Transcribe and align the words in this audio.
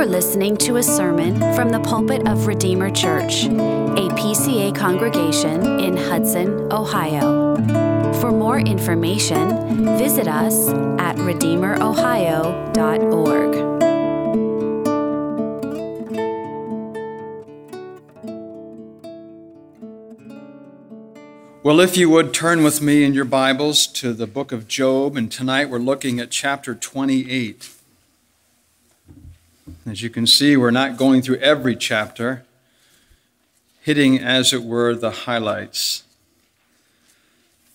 are 0.00 0.06
listening 0.06 0.56
to 0.56 0.76
a 0.76 0.82
sermon 0.82 1.38
from 1.54 1.68
the 1.68 1.78
pulpit 1.80 2.26
of 2.26 2.46
Redeemer 2.46 2.88
Church, 2.88 3.44
a 3.44 4.08
PCA 4.16 4.74
congregation 4.74 5.78
in 5.78 5.94
Hudson, 5.94 6.72
Ohio. 6.72 7.54
For 8.14 8.32
more 8.32 8.60
information, 8.60 9.98
visit 9.98 10.26
us 10.26 10.70
at 10.98 11.16
redeemerohio.org. 11.16 13.70
Well, 21.62 21.80
if 21.80 21.98
you 21.98 22.08
would 22.08 22.32
turn 22.32 22.62
with 22.62 22.80
me 22.80 23.04
in 23.04 23.12
your 23.12 23.26
Bibles 23.26 23.86
to 23.88 24.14
the 24.14 24.26
book 24.26 24.50
of 24.50 24.66
Job, 24.66 25.18
and 25.18 25.30
tonight 25.30 25.68
we're 25.68 25.78
looking 25.78 26.18
at 26.18 26.30
chapter 26.30 26.74
28. 26.74 27.79
As 29.90 30.02
you 30.02 30.08
can 30.08 30.24
see, 30.24 30.56
we're 30.56 30.70
not 30.70 30.96
going 30.96 31.20
through 31.20 31.38
every 31.38 31.74
chapter, 31.74 32.44
hitting, 33.80 34.20
as 34.20 34.52
it 34.52 34.62
were, 34.62 34.94
the 34.94 35.10
highlights. 35.10 36.04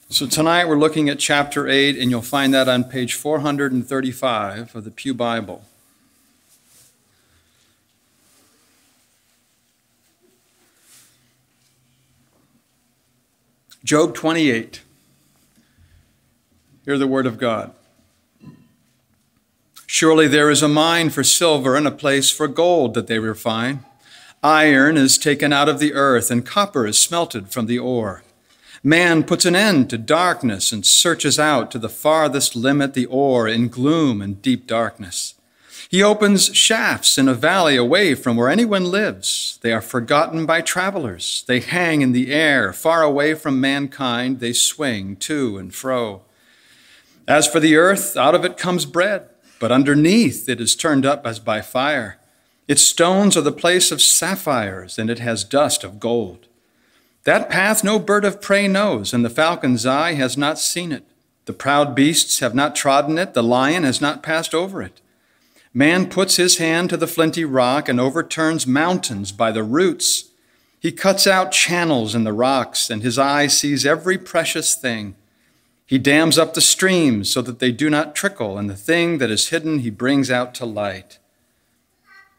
So 0.10 0.26
tonight 0.26 0.70
we're 0.70 0.78
looking 0.78 1.10
at 1.10 1.20
chapter 1.20 1.68
8, 1.68 1.98
and 1.98 2.10
you'll 2.10 2.22
find 2.22 2.54
that 2.54 2.70
on 2.70 2.86
page 2.86 3.16
435 3.16 4.74
of 4.74 4.86
the 4.86 4.92
Pew 4.92 5.14
Bible. 5.14 5.66
Job 13.84 14.16
28. 14.16 14.84
Hear 16.86 16.98
the 16.98 17.08
word 17.08 17.26
of 17.26 17.38
God. 17.38 17.74
Surely 19.98 20.28
there 20.28 20.50
is 20.50 20.62
a 20.62 20.68
mine 20.68 21.10
for 21.10 21.24
silver 21.24 21.78
and 21.78 21.88
a 21.88 21.90
place 21.90 22.30
for 22.30 22.50
gold 22.50 22.96
that 22.96 23.08
they 23.08 23.18
refine. 23.18 23.86
Iron 24.44 24.98
is 24.98 25.18
taken 25.18 25.54
out 25.54 25.70
of 25.70 25.80
the 25.80 25.94
earth, 25.94 26.30
and 26.30 26.46
copper 26.46 26.86
is 26.86 27.00
smelted 27.00 27.48
from 27.48 27.66
the 27.66 27.80
ore. 27.80 28.22
Man 28.84 29.24
puts 29.24 29.46
an 29.46 29.56
end 29.56 29.90
to 29.92 29.98
darkness 29.98 30.74
and 30.74 30.86
searches 30.86 31.40
out 31.40 31.72
to 31.72 31.80
the 31.80 31.88
farthest 31.88 32.58
limit 32.58 32.94
the 32.94 33.06
ore 33.06 33.48
in 33.48 33.70
gloom 33.70 34.22
and 34.22 34.42
deep 34.42 34.68
darkness. 34.68 35.36
He 35.88 36.04
opens 36.04 36.54
shafts 36.54 37.18
in 37.18 37.30
a 37.30 37.34
valley 37.34 37.78
away 37.78 38.16
from 38.16 38.36
where 38.36 38.50
anyone 38.50 38.92
lives. 38.92 39.60
They 39.62 39.72
are 39.72 39.80
forgotten 39.80 40.46
by 40.46 40.60
travelers. 40.60 41.46
They 41.48 41.62
hang 41.62 42.02
in 42.02 42.12
the 42.12 42.34
air, 42.34 42.74
far 42.74 43.02
away 43.02 43.34
from 43.34 43.62
mankind. 43.62 44.42
They 44.42 44.52
swing 44.52 45.16
to 45.32 45.58
and 45.58 45.74
fro. 45.74 46.24
As 47.30 47.48
for 47.48 47.62
the 47.62 47.78
earth, 47.78 48.18
out 48.18 48.36
of 48.36 48.44
it 48.44 48.58
comes 48.58 48.86
bread, 48.86 49.30
but 49.60 49.72
underneath 49.72 50.50
it 50.50 50.60
is 50.60 50.76
turned 50.76 51.06
up 51.06 51.26
as 51.26 51.40
by 51.40 51.62
fire. 51.62 52.20
Its 52.68 52.82
stones 52.82 53.38
are 53.38 53.42
the 53.42 53.52
place 53.52 53.92
of 53.92 54.02
sapphires, 54.02 54.98
and 54.98 55.10
it 55.10 55.20
has 55.20 55.44
dust 55.44 55.84
of 55.84 56.00
gold. 56.00 56.48
That 57.24 57.50
path 57.50 57.84
no 57.84 58.00
bird 58.00 58.26
of 58.26 58.42
prey 58.42 58.68
knows, 58.68 59.14
and 59.14 59.24
the 59.24 59.30
falcon's 59.30 59.86
eye 59.86 60.14
has 60.14 60.38
not 60.38 60.60
seen 60.60 60.92
it. 60.92 61.04
The 61.46 61.54
proud 61.54 61.96
beasts 61.96 62.40
have 62.40 62.56
not 62.56 62.76
trodden 62.76 63.18
it, 63.18 63.34
the 63.34 63.44
lion 63.44 63.84
has 63.84 64.02
not 64.02 64.24
passed 64.24 64.54
over 64.54 64.82
it. 64.82 65.02
Man 65.74 66.10
puts 66.10 66.38
his 66.38 66.58
hand 66.58 66.90
to 66.90 66.98
the 66.98 67.08
flinty 67.08 67.44
rock 67.44 67.90
and 67.90 68.00
overturns 68.00 68.66
mountains 68.66 69.32
by 69.32 69.52
the 69.52 69.64
roots. 69.64 70.32
He 70.80 70.92
cuts 70.92 71.28
out 71.28 71.52
channels 71.52 72.16
in 72.16 72.24
the 72.24 72.34
rocks, 72.34 72.90
and 72.90 73.04
his 73.04 73.20
eye 73.20 73.48
sees 73.48 73.86
every 73.86 74.18
precious 74.18 74.76
thing. 74.76 75.16
He 75.86 75.98
dams 75.98 76.38
up 76.38 76.54
the 76.54 76.62
streams 76.62 77.32
so 77.32 77.42
that 77.44 77.60
they 77.60 77.72
do 77.72 77.90
not 77.90 78.16
trickle, 78.16 78.58
and 78.58 78.70
the 78.70 78.76
thing 78.76 79.20
that 79.20 79.30
is 79.30 79.50
hidden 79.50 79.80
he 79.80 79.90
brings 79.90 80.32
out 80.32 80.56
to 80.56 80.66
light. 80.66 81.20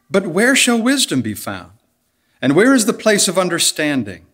But 0.09 0.27
where 0.27 0.55
shall 0.55 0.81
wisdom 0.81 1.21
be 1.21 1.33
found? 1.33 1.71
And 2.41 2.55
where 2.55 2.73
is 2.73 2.85
the 2.85 2.93
place 2.93 3.27
of 3.27 3.37
understanding? 3.37 4.25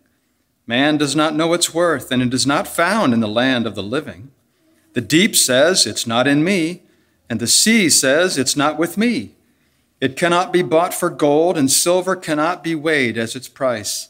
Man 0.66 0.96
does 0.96 1.14
not 1.14 1.34
know 1.34 1.52
its 1.52 1.74
worth, 1.74 2.10
and 2.10 2.22
it 2.22 2.34
is 2.34 2.46
not 2.46 2.66
found 2.66 3.12
in 3.12 3.20
the 3.20 3.28
land 3.28 3.66
of 3.66 3.74
the 3.74 3.82
living. 3.82 4.30
The 4.94 5.00
deep 5.00 5.36
says, 5.36 5.86
It's 5.86 6.06
not 6.06 6.26
in 6.26 6.42
me. 6.42 6.82
And 7.28 7.40
the 7.40 7.46
sea 7.46 7.88
says, 7.90 8.38
It's 8.38 8.56
not 8.56 8.78
with 8.78 8.96
me. 8.96 9.32
It 10.00 10.16
cannot 10.16 10.52
be 10.52 10.62
bought 10.62 10.94
for 10.94 11.10
gold, 11.10 11.56
and 11.56 11.70
silver 11.70 12.16
cannot 12.16 12.62
be 12.62 12.74
weighed 12.74 13.16
as 13.16 13.34
its 13.34 13.48
price. 13.48 14.08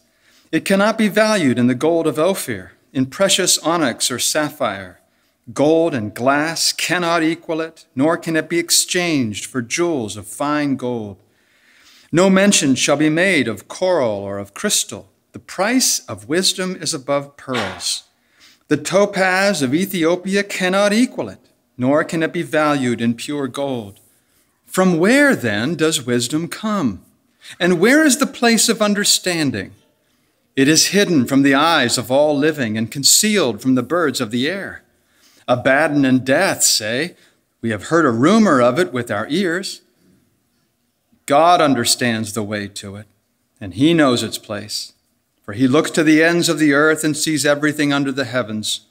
It 0.51 0.65
cannot 0.65 0.99
be 0.99 1.09
valued 1.09 1.59
in 1.59 1.67
the 1.67 1.75
gold 1.75 2.07
of 2.07 2.19
Ophir, 2.19 2.73
in 2.93 3.07
precious 3.07 3.59
onyx 3.59 4.11
or 4.11 4.19
sapphire. 4.19 5.01
Gold 5.53 5.95
and 5.95 6.15
glass 6.15 6.73
cannot 6.73 7.23
equal 7.23 7.61
it, 7.61 7.87
nor 7.95 8.17
can 8.17 8.37
it 8.37 8.49
be 8.49 8.59
exchanged 8.59 9.45
for 9.45 9.61
jewels 9.61 10.17
of 10.17 10.27
fine 10.27 10.77
gold. 10.77 11.19
No 12.11 12.31
mention 12.31 12.75
shall 12.75 12.97
be 12.97 13.11
made 13.11 13.49
of 13.49 13.69
coral 13.69 14.11
or 14.11 14.39
of 14.39 14.55
crystal. 14.55 15.11
The 15.33 15.39
price 15.39 16.01
of 16.07 16.29
wisdom 16.29 16.77
is 16.77 16.95
above 16.95 17.37
pearls. 17.37 18.05
The 18.69 18.77
topaz 18.77 19.61
of 19.61 19.75
Ethiopia 19.75 20.43
cannot 20.43 20.93
equal 20.93 21.29
it 21.29 21.45
nor 21.77 22.05
can 22.05 22.23
it 22.23 22.33
be 22.33 22.43
valued 22.43 23.01
in 23.01 23.15
pure 23.15 23.49
gold. 23.49 24.01
From 24.67 24.99
where, 24.99 25.37
then, 25.37 25.75
does 25.75 26.07
wisdom 26.07 26.49
come? 26.49 27.05
And 27.61 27.81
where 27.81 28.05
is 28.05 28.19
the 28.19 28.27
place 28.27 28.69
of 28.69 28.83
understanding? 28.83 29.73
It 30.57 30.69
is 30.69 30.89
hidden 30.89 31.27
from 31.27 31.43
the 31.43 31.55
eyes 31.55 31.99
of 31.99 32.11
all 32.11 32.37
living 32.37 32.79
and 32.79 32.91
concealed 32.91 33.61
from 33.61 33.75
the 33.75 33.83
birds 33.83 34.21
of 34.21 34.31
the 34.31 34.49
air. 34.49 34.84
Abaddon 35.49 36.05
and 36.05 36.25
death 36.25 36.63
say, 36.63 37.17
We 37.61 37.71
have 37.71 37.89
heard 37.89 38.05
a 38.05 38.11
rumor 38.11 38.61
of 38.61 38.79
it 38.79 38.93
with 38.93 39.11
our 39.11 39.27
ears. 39.29 39.83
God 41.27 41.61
understands 41.61 42.33
the 42.33 42.43
way 42.43 42.69
to 42.69 42.97
it, 42.97 43.07
and 43.61 43.75
he 43.75 43.95
knows 43.95 44.23
its 44.23 44.39
place. 44.39 44.93
For 45.43 45.53
he 45.53 45.69
looks 45.69 45.91
to 45.93 46.03
the 46.03 46.23
ends 46.23 46.49
of 46.49 46.59
the 46.59 46.73
earth 46.73 47.05
and 47.05 47.17
sees 47.17 47.45
everything 47.45 47.93
under 47.93 48.13
the 48.13 48.25
heavens 48.25 48.87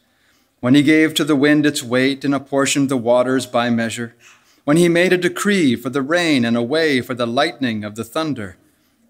when 0.63 0.75
he 0.75 0.81
gave 0.81 1.13
to 1.13 1.25
the 1.25 1.36
wind 1.36 1.66
its 1.66 1.84
weight 1.84 2.24
and 2.24 2.34
apportioned 2.34 2.88
the 2.88 2.96
waters 2.96 3.46
by 3.46 3.69
measure, 3.69 4.16
when 4.63 4.78
he 4.78 4.88
made 4.88 5.12
a 5.12 5.18
decree 5.18 5.75
for 5.75 5.90
the 5.90 6.02
rain 6.02 6.46
and 6.46 6.56
a 6.56 6.62
way 6.62 7.02
for 7.02 7.13
the 7.13 7.28
lightning 7.28 7.84
of 7.84 7.96
the 7.96 8.06
thunder, 8.06 8.56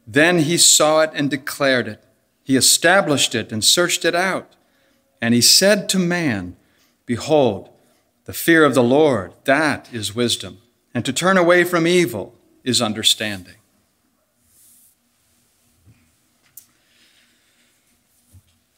then 0.07 0.39
he 0.39 0.57
saw 0.57 1.01
it 1.01 1.11
and 1.13 1.29
declared 1.29 1.87
it. 1.87 2.03
He 2.43 2.55
established 2.55 3.35
it 3.35 3.51
and 3.51 3.63
searched 3.63 4.03
it 4.03 4.15
out. 4.15 4.55
And 5.21 5.35
he 5.35 5.41
said 5.41 5.87
to 5.89 5.99
man, 5.99 6.55
Behold, 7.05 7.69
the 8.25 8.33
fear 8.33 8.63
of 8.63 8.73
the 8.73 8.83
Lord, 8.83 9.33
that 9.43 9.93
is 9.93 10.15
wisdom, 10.15 10.59
and 10.93 11.03
to 11.05 11.13
turn 11.13 11.37
away 11.37 11.63
from 11.63 11.85
evil 11.85 12.35
is 12.63 12.81
understanding. 12.81 13.55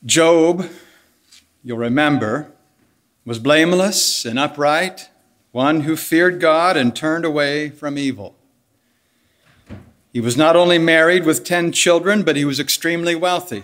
Job, 0.06 0.70
you'll 1.64 1.78
remember, 1.78 2.52
was 3.26 3.40
blameless 3.40 4.26
and 4.26 4.38
upright, 4.38 5.10
one 5.52 5.82
who 5.82 5.96
feared 5.96 6.40
God 6.40 6.78
and 6.78 6.96
turned 6.96 7.26
away 7.26 7.70
from 7.70 7.98
evil. 7.98 8.36
He 10.14 10.22
was 10.22 10.38
not 10.38 10.56
only 10.56 10.78
married 10.78 11.26
with 11.26 11.44
10 11.44 11.72
children, 11.72 12.24
but 12.24 12.36
he 12.36 12.46
was 12.46 12.60
extremely 12.60 13.16
wealthy. 13.16 13.64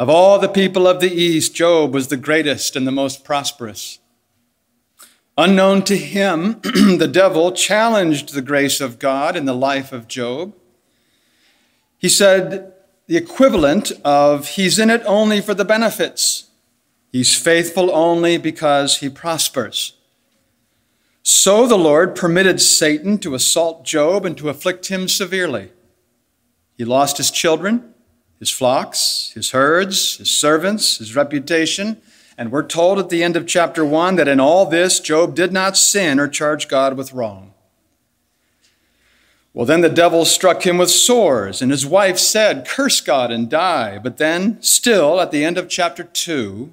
Of 0.00 0.08
all 0.08 0.38
the 0.38 0.48
people 0.48 0.86
of 0.86 1.00
the 1.00 1.12
East, 1.12 1.54
Job 1.54 1.92
was 1.92 2.08
the 2.08 2.16
greatest 2.16 2.74
and 2.74 2.86
the 2.86 2.90
most 2.90 3.22
prosperous. 3.22 3.98
Unknown 5.36 5.82
to 5.82 5.96
him, 5.98 6.58
the 6.62 7.10
devil 7.12 7.52
challenged 7.52 8.32
the 8.32 8.40
grace 8.40 8.80
of 8.80 8.98
God 8.98 9.36
in 9.36 9.44
the 9.44 9.54
life 9.54 9.92
of 9.92 10.08
Job. 10.08 10.54
He 11.98 12.08
said 12.08 12.72
the 13.08 13.18
equivalent 13.18 13.92
of, 14.02 14.48
he's 14.48 14.78
in 14.78 14.88
it 14.88 15.02
only 15.04 15.42
for 15.42 15.52
the 15.52 15.66
benefits. 15.66 16.48
He's 17.12 17.36
faithful 17.36 17.94
only 17.94 18.38
because 18.38 19.00
he 19.00 19.10
prospers. 19.10 19.98
So 21.22 21.66
the 21.66 21.76
Lord 21.76 22.16
permitted 22.16 22.62
Satan 22.62 23.18
to 23.18 23.34
assault 23.34 23.84
Job 23.84 24.24
and 24.24 24.38
to 24.38 24.48
afflict 24.48 24.88
him 24.88 25.08
severely. 25.08 25.72
He 26.78 26.86
lost 26.86 27.18
his 27.18 27.30
children, 27.30 27.89
his 28.40 28.50
flocks, 28.50 29.30
his 29.34 29.50
herds, 29.50 30.16
his 30.16 30.30
servants, 30.30 30.98
his 30.98 31.14
reputation, 31.14 31.98
and 32.36 32.50
we're 32.50 32.66
told 32.66 32.98
at 32.98 33.10
the 33.10 33.22
end 33.22 33.36
of 33.36 33.46
chapter 33.46 33.84
1 33.84 34.16
that 34.16 34.26
in 34.26 34.40
all 34.40 34.64
this, 34.64 34.98
Job 34.98 35.34
did 35.34 35.52
not 35.52 35.76
sin 35.76 36.18
or 36.18 36.26
charge 36.26 36.66
God 36.66 36.96
with 36.96 37.12
wrong. 37.12 37.52
Well, 39.52 39.66
then 39.66 39.82
the 39.82 39.90
devil 39.90 40.24
struck 40.24 40.64
him 40.64 40.78
with 40.78 40.90
sores, 40.90 41.60
and 41.60 41.70
his 41.70 41.84
wife 41.84 42.18
said, 42.18 42.66
Curse 42.66 43.02
God 43.02 43.30
and 43.30 43.50
die. 43.50 43.98
But 43.98 44.16
then, 44.16 44.62
still, 44.62 45.20
at 45.20 45.32
the 45.32 45.44
end 45.44 45.58
of 45.58 45.68
chapter 45.68 46.02
2, 46.02 46.72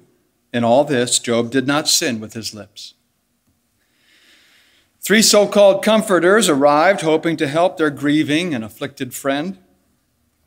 in 0.54 0.64
all 0.64 0.84
this, 0.84 1.18
Job 1.18 1.50
did 1.50 1.66
not 1.66 1.86
sin 1.86 2.18
with 2.18 2.32
his 2.32 2.54
lips. 2.54 2.94
Three 5.00 5.22
so 5.22 5.46
called 5.46 5.84
comforters 5.84 6.48
arrived 6.48 7.02
hoping 7.02 7.36
to 7.36 7.48
help 7.48 7.76
their 7.76 7.90
grieving 7.90 8.54
and 8.54 8.64
afflicted 8.64 9.12
friend. 9.12 9.58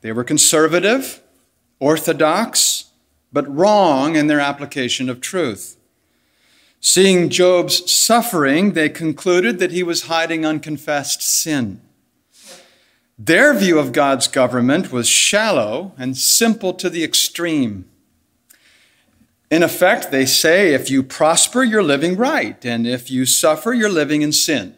They 0.02 0.12
were 0.12 0.24
conservative, 0.24 1.22
orthodox, 1.80 2.90
but 3.32 3.48
wrong 3.52 4.14
in 4.14 4.26
their 4.26 4.40
application 4.40 5.08
of 5.08 5.20
truth. 5.20 5.76
Seeing 6.80 7.28
Job's 7.28 7.90
suffering, 7.90 8.72
they 8.72 8.88
concluded 8.88 9.58
that 9.60 9.70
he 9.70 9.82
was 9.82 10.02
hiding 10.02 10.44
unconfessed 10.44 11.22
sin. 11.22 11.80
Their 13.16 13.54
view 13.54 13.78
of 13.78 13.92
God's 13.92 14.26
government 14.26 14.90
was 14.90 15.08
shallow 15.08 15.92
and 15.96 16.16
simple 16.16 16.74
to 16.74 16.90
the 16.90 17.04
extreme. 17.04 17.88
In 19.48 19.62
effect, 19.62 20.10
they 20.10 20.26
say 20.26 20.74
if 20.74 20.90
you 20.90 21.04
prosper, 21.04 21.62
you're 21.62 21.82
living 21.82 22.16
right, 22.16 22.64
and 22.64 22.86
if 22.86 23.10
you 23.10 23.24
suffer, 23.26 23.72
you're 23.72 23.88
living 23.88 24.22
in 24.22 24.32
sin. 24.32 24.76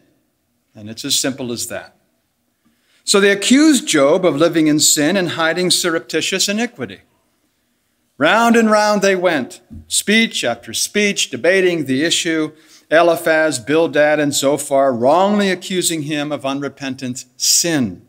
And 0.75 0.91
it's 0.91 1.05
as 1.05 1.19
simple 1.19 1.53
as 1.53 1.69
that. 1.69 1.94
So 3.05 3.21
they 3.21 3.31
accused 3.31 3.87
Job 3.87 4.25
of 4.25 4.37
living 4.37 4.67
in 4.67 4.81
sin 4.81 5.17
and 5.17 5.31
hiding 5.31 5.71
surreptitious 5.71 6.49
iniquity. 6.49 7.03
Round 8.17 8.57
and 8.57 8.71
round 8.71 9.03
they 9.03 9.17
went, 9.17 9.61
speech 9.89 10.43
after 10.45 10.73
speech, 10.73 11.31
debating 11.31 11.85
the 11.85 12.03
issue. 12.03 12.53
Eliphaz, 12.91 13.59
Bildad, 13.59 14.21
and 14.21 14.33
Zophar 14.33 14.93
wrongly 14.93 15.51
accusing 15.51 16.03
him 16.03 16.33
of 16.33 16.47
unrepentant 16.47 17.25
sin. 17.37 18.07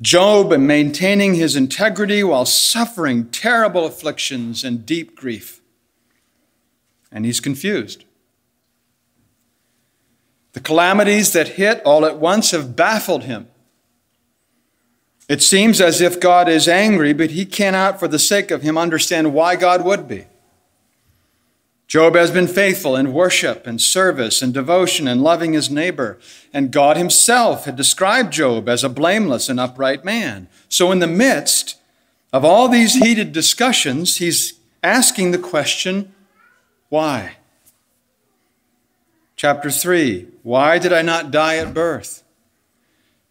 Job 0.00 0.50
maintaining 0.58 1.34
his 1.34 1.54
integrity 1.54 2.24
while 2.24 2.44
suffering 2.44 3.28
terrible 3.30 3.86
afflictions 3.86 4.64
and 4.64 4.84
deep 4.84 5.14
grief. 5.14 5.60
And 7.12 7.24
he's 7.24 7.40
confused. 7.40 8.04
The 10.54 10.60
calamities 10.60 11.32
that 11.32 11.50
hit 11.50 11.80
all 11.84 12.04
at 12.04 12.18
once 12.18 12.50
have 12.50 12.74
baffled 12.74 13.24
him. 13.24 13.48
It 15.28 15.42
seems 15.42 15.80
as 15.80 16.00
if 16.00 16.20
God 16.20 16.48
is 16.48 16.68
angry, 16.68 17.12
but 17.12 17.30
he 17.30 17.46
cannot, 17.46 17.98
for 17.98 18.08
the 18.08 18.18
sake 18.18 18.50
of 18.50 18.62
him, 18.62 18.76
understand 18.76 19.32
why 19.32 19.56
God 19.56 19.84
would 19.84 20.08
be. 20.08 20.26
Job 21.86 22.14
has 22.14 22.30
been 22.30 22.48
faithful 22.48 22.96
in 22.96 23.12
worship 23.12 23.66
and 23.66 23.78
service 23.78 24.40
and 24.40 24.54
devotion 24.54 25.06
and 25.06 25.22
loving 25.22 25.52
his 25.52 25.70
neighbor. 25.70 26.18
And 26.50 26.70
God 26.70 26.96
himself 26.96 27.66
had 27.66 27.76
described 27.76 28.32
Job 28.32 28.66
as 28.66 28.82
a 28.82 28.88
blameless 28.88 29.50
and 29.50 29.60
upright 29.60 30.02
man. 30.02 30.48
So, 30.70 30.90
in 30.90 31.00
the 31.00 31.06
midst 31.06 31.76
of 32.32 32.46
all 32.46 32.68
these 32.68 32.94
heated 32.94 33.32
discussions, 33.32 34.16
he's 34.16 34.54
asking 34.82 35.32
the 35.32 35.38
question 35.38 36.14
why? 36.88 37.36
Chapter 39.36 39.70
3 39.70 40.28
Why 40.42 40.78
did 40.78 40.92
I 40.92 41.02
not 41.02 41.30
die 41.30 41.56
at 41.56 41.74
birth? 41.74 42.21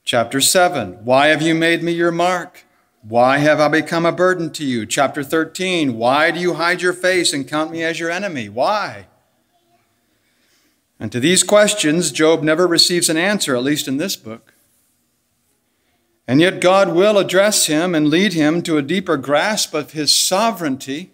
Chapter 0.04 0.42
7 0.42 1.06
Why 1.06 1.28
have 1.28 1.42
you 1.42 1.56
made 1.56 1.84
me 1.84 1.92
your 1.92 2.12
mark? 2.12 2.66
Why 3.02 3.40
have 3.40 3.60
I 3.60 3.68
become 3.68 4.06
a 4.06 4.12
burden 4.12 4.52
to 4.52 4.64
you? 4.64 4.86
Chapter 4.86 5.24
13 5.24 5.98
Why 5.98 6.32
do 6.32 6.40
you 6.40 6.56
hide 6.56 6.82
your 6.82 6.94
face 6.94 7.34
and 7.34 7.48
count 7.48 7.72
me 7.72 7.84
as 7.84 8.00
your 8.00 8.12
enemy? 8.12 8.50
Why? 8.50 9.08
And 11.00 11.12
to 11.12 11.20
these 11.20 11.42
questions, 11.42 12.12
Job 12.12 12.44
never 12.44 12.68
receives 12.68 13.10
an 13.10 13.18
answer, 13.18 13.56
at 13.56 13.64
least 13.64 13.88
in 13.88 13.98
this 13.98 14.16
book. 14.16 14.54
And 16.28 16.40
yet, 16.40 16.62
God 16.62 16.94
will 16.94 17.18
address 17.18 17.66
him 17.66 17.96
and 17.96 18.08
lead 18.08 18.34
him 18.34 18.62
to 18.62 18.78
a 18.78 18.84
deeper 18.84 19.18
grasp 19.18 19.74
of 19.74 19.94
his 19.94 20.16
sovereignty. 20.16 21.12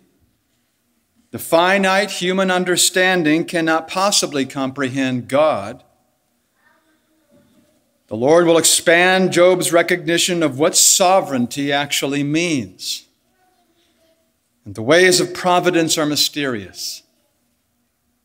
The 1.32 1.40
finite 1.40 2.12
human 2.12 2.52
understanding 2.52 3.46
cannot 3.46 3.88
possibly 3.88 4.46
comprehend 4.46 5.30
God. 5.30 5.84
The 8.08 8.16
Lord 8.16 8.46
will 8.46 8.58
expand 8.58 9.34
Job's 9.34 9.74
recognition 9.74 10.42
of 10.42 10.58
what 10.58 10.78
sovereignty 10.78 11.74
actually 11.74 12.24
means. 12.24 13.06
And 14.64 14.76
the 14.76 14.82
ways 14.82 15.20
of 15.20 15.34
providence 15.34 15.98
are 15.98 16.06
mysterious. 16.06 17.04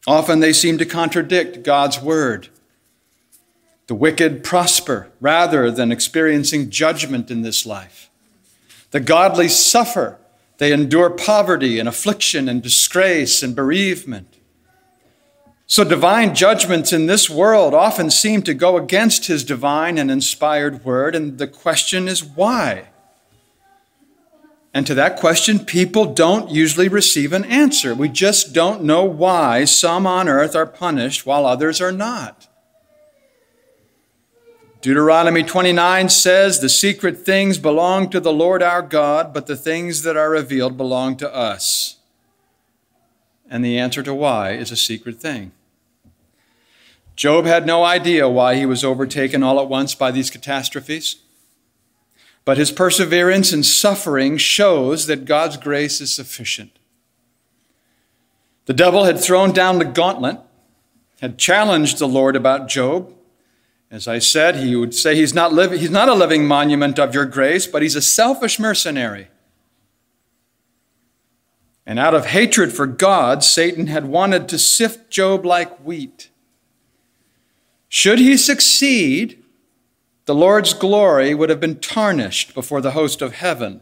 Often 0.07 0.41
they 0.41 0.53
seem 0.53 0.79
to 0.79 0.87
contradict 0.87 1.65
God's 1.65 2.01
word. 2.01 2.49
The 3.89 3.95
wicked 3.95 4.45
prosper 4.45 5.11
rather 5.21 5.71
than 5.71 5.91
experiencing 5.91 6.71
judgment 6.71 7.31
in 7.31 7.43
this 7.43 7.67
life. 7.67 8.09
The 8.93 9.01
godly 9.01 9.49
suffer. 9.49 10.19
They 10.59 10.73
endure 10.73 11.11
poverty 11.11 11.81
and 11.81 11.89
affliction 11.89 12.49
and 12.49 12.63
disgrace 12.63 13.43
and 13.43 13.57
bereavement. 13.57 14.37
So, 15.67 15.85
divine 15.85 16.35
judgments 16.35 16.93
in 16.93 17.07
this 17.07 17.31
world 17.31 17.73
often 17.73 18.11
seem 18.11 18.43
to 18.43 18.53
go 18.53 18.77
against 18.77 19.27
his 19.27 19.45
divine 19.45 19.97
and 19.97 20.11
inspired 20.11 20.85
word, 20.85 21.15
and 21.15 21.39
the 21.39 21.47
question 21.47 22.09
is 22.09 22.23
why? 22.23 22.89
And 24.75 24.87
to 24.87 24.95
that 24.95 25.19
question, 25.19 25.59
people 25.61 26.15
don't 26.15 26.51
usually 26.51 26.89
receive 26.89 27.33
an 27.33 27.45
answer. 27.45 27.95
We 27.95 28.09
just 28.09 28.55
don't 28.55 28.83
know 28.83 29.05
why 29.05 29.65
some 29.65 30.07
on 30.07 30.29
earth 30.29 30.57
are 30.57 30.67
punished 30.67 31.27
while 31.27 31.45
others 31.45 31.81
are 31.81 31.93
not. 31.93 32.49
Deuteronomy 34.81 35.45
29 35.45 36.09
says, 36.09 36.59
The 36.59 36.69
secret 36.69 37.19
things 37.19 37.59
belong 37.59 38.11
to 38.11 38.19
the 38.19 38.33
Lord 38.33 38.63
our 38.63 38.83
God, 38.83 39.33
but 39.33 39.47
the 39.47 39.57
things 39.57 40.03
that 40.03 40.17
are 40.17 40.31
revealed 40.31 40.77
belong 40.77 41.17
to 41.19 41.33
us. 41.33 41.99
And 43.53 43.63
the 43.63 43.79
answer 43.79 44.03
to 44.05 44.15
why 44.15 44.53
is 44.53 44.73
a 44.73 44.77
secret 44.77 45.21
thing. 45.21 45.53
Job 47.17 47.45
had 47.45 47.67
no 47.67 47.85
idea 47.85 48.27
why 48.27 48.55
he 48.55 48.65
was 48.65 48.83
overtaken 48.83 49.43
all 49.43 49.61
at 49.61 49.69
once 49.69 49.95
by 49.95 50.11
these 50.11 50.31
catastrophes. 50.31 51.17
But 52.47 52.57
his 52.57 52.73
perseverance 52.73 53.53
in 53.53 53.63
suffering 53.63 54.39
shows 54.39 55.07
that 55.07 55.27
God's 55.27 55.59
grace 55.59 56.01
is 56.01 56.11
sufficient. 56.11 56.79
The 58.65 58.73
devil 58.73 59.05
had 59.05 59.21
thrown 59.21 59.53
down 59.53 59.79
the 59.79 59.85
gauntlet, 59.85 60.39
had 61.21 61.37
challenged 61.37 61.99
the 61.99 62.09
Lord 62.09 62.37
about 62.37 62.71
Job. 62.71 63.13
As 63.91 64.09
I 64.09 64.19
said, 64.19 64.57
he 64.57 64.75
would 64.75 64.95
say 64.95 65.15
he's 65.15 65.35
not, 65.35 65.53
living, 65.53 65.79
he's 65.79 65.91
not 65.91 66.09
a 66.09 66.15
living 66.15 66.47
monument 66.47 66.99
of 66.99 67.15
your 67.15 67.27
grace, 67.27 67.67
but 67.67 67.83
he's 67.83 67.97
a 67.97 68.01
selfish 68.01 68.59
mercenary. 68.59 69.29
And 71.87 71.99
out 71.99 72.15
of 72.15 72.27
hatred 72.27 72.73
for 72.73 72.87
God, 72.87 73.43
Satan 73.43 73.89
had 73.89 74.07
wanted 74.07 74.49
to 74.49 74.59
sift 74.59 75.11
Job 75.11 75.45
like 75.45 75.79
wheat. 75.79 76.31
Should 77.89 78.19
he 78.19 78.37
succeed, 78.37 79.43
the 80.25 80.35
Lord's 80.35 80.73
glory 80.73 81.35
would 81.35 81.51
have 81.51 81.61
been 81.61 81.81
tarnished 81.81 82.55
before 82.55 82.81
the 82.81 82.93
host 82.93 83.21
of 83.21 83.35
heaven. 83.35 83.81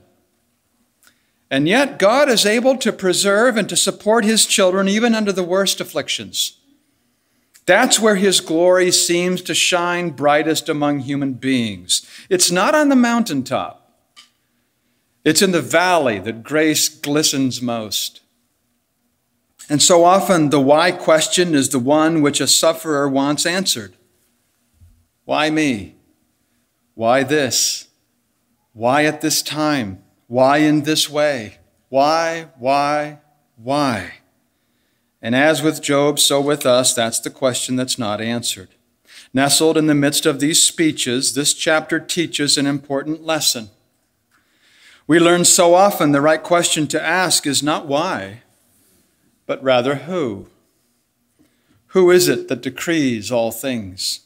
And 1.50 1.68
yet, 1.68 1.98
God 1.98 2.28
is 2.28 2.46
able 2.46 2.76
to 2.78 2.92
preserve 2.92 3.56
and 3.56 3.68
to 3.68 3.76
support 3.76 4.24
his 4.24 4.46
children 4.46 4.88
even 4.88 5.14
under 5.14 5.32
the 5.32 5.44
worst 5.44 5.80
afflictions. 5.80 6.58
That's 7.66 8.00
where 8.00 8.16
his 8.16 8.40
glory 8.40 8.90
seems 8.90 9.42
to 9.42 9.54
shine 9.54 10.10
brightest 10.10 10.68
among 10.68 11.00
human 11.00 11.34
beings. 11.34 12.08
It's 12.28 12.50
not 12.50 12.74
on 12.74 12.88
the 12.88 12.96
mountaintop, 12.96 13.79
it's 15.24 15.42
in 15.42 15.52
the 15.52 15.62
valley 15.62 16.18
that 16.18 16.42
grace 16.42 16.88
glistens 16.88 17.60
most. 17.60 18.20
And 19.68 19.80
so 19.80 20.04
often, 20.04 20.50
the 20.50 20.60
why 20.60 20.90
question 20.90 21.54
is 21.54 21.68
the 21.68 21.78
one 21.78 22.22
which 22.22 22.40
a 22.40 22.46
sufferer 22.46 23.08
wants 23.08 23.46
answered. 23.46 23.94
Why 25.24 25.50
me? 25.50 25.94
Why 26.94 27.22
this? 27.22 27.88
Why 28.72 29.04
at 29.04 29.20
this 29.20 29.42
time? 29.42 30.02
Why 30.26 30.58
in 30.58 30.82
this 30.82 31.08
way? 31.08 31.58
Why, 31.88 32.48
why, 32.58 33.18
why? 33.56 34.14
And 35.22 35.34
as 35.34 35.62
with 35.62 35.82
Job, 35.82 36.18
so 36.18 36.40
with 36.40 36.64
us, 36.64 36.94
that's 36.94 37.20
the 37.20 37.30
question 37.30 37.76
that's 37.76 37.98
not 37.98 38.20
answered. 38.20 38.70
Nestled 39.34 39.76
in 39.76 39.86
the 39.86 39.94
midst 39.94 40.26
of 40.26 40.40
these 40.40 40.62
speeches, 40.62 41.34
this 41.34 41.54
chapter 41.54 42.00
teaches 42.00 42.56
an 42.56 42.66
important 42.66 43.24
lesson. 43.24 43.70
We 45.10 45.18
learn 45.18 45.44
so 45.44 45.74
often 45.74 46.12
the 46.12 46.20
right 46.20 46.40
question 46.40 46.86
to 46.86 47.02
ask 47.04 47.44
is 47.44 47.64
not 47.64 47.88
why, 47.88 48.42
but 49.44 49.60
rather 49.60 49.96
who. 49.96 50.46
Who 51.88 52.12
is 52.12 52.28
it 52.28 52.46
that 52.46 52.62
decrees 52.62 53.32
all 53.32 53.50
things? 53.50 54.20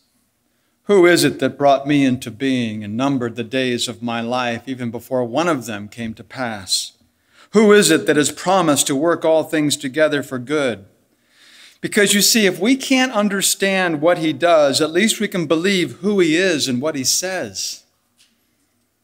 Who 0.83 1.07
is 1.07 1.25
it 1.25 1.39
that 1.39 1.57
brought 1.57 1.89
me 1.89 2.05
into 2.05 2.31
being 2.31 2.85
and 2.85 2.99
numbered 2.99 3.35
the 3.35 3.43
days 3.45 3.89
of 3.89 4.03
my 4.03 4.21
life 4.21 4.65
even 4.67 4.91
before 4.91 5.25
one 5.25 5.49
of 5.49 5.65
them 5.65 5.89
came 5.89 6.13
to 6.13 6.23
pass? 6.23 6.93
Who 7.53 7.73
is 7.73 7.91
it 7.91 8.05
that 8.05 8.17
has 8.17 8.31
promised 8.31 8.87
to 8.89 8.95
work 8.95 9.25
all 9.25 9.45
things 9.45 9.79
together 9.79 10.23
for 10.23 10.39
good? 10.39 10.85
Because 11.81 12.13
you 12.13 12.21
see, 12.21 12.45
if 12.45 12.61
we 12.61 12.77
can't 12.77 13.13
understand 13.13 14.03
what 14.03 14.19
he 14.19 14.35
does, 14.35 14.83
at 14.83 14.93
least 14.93 15.19
we 15.19 15.29
can 15.29 15.47
believe 15.47 16.01
who 16.01 16.21
he 16.21 16.37
is 16.37 16.69
and 16.69 16.83
what 16.83 16.95
he 16.95 17.05
says. 17.05 17.85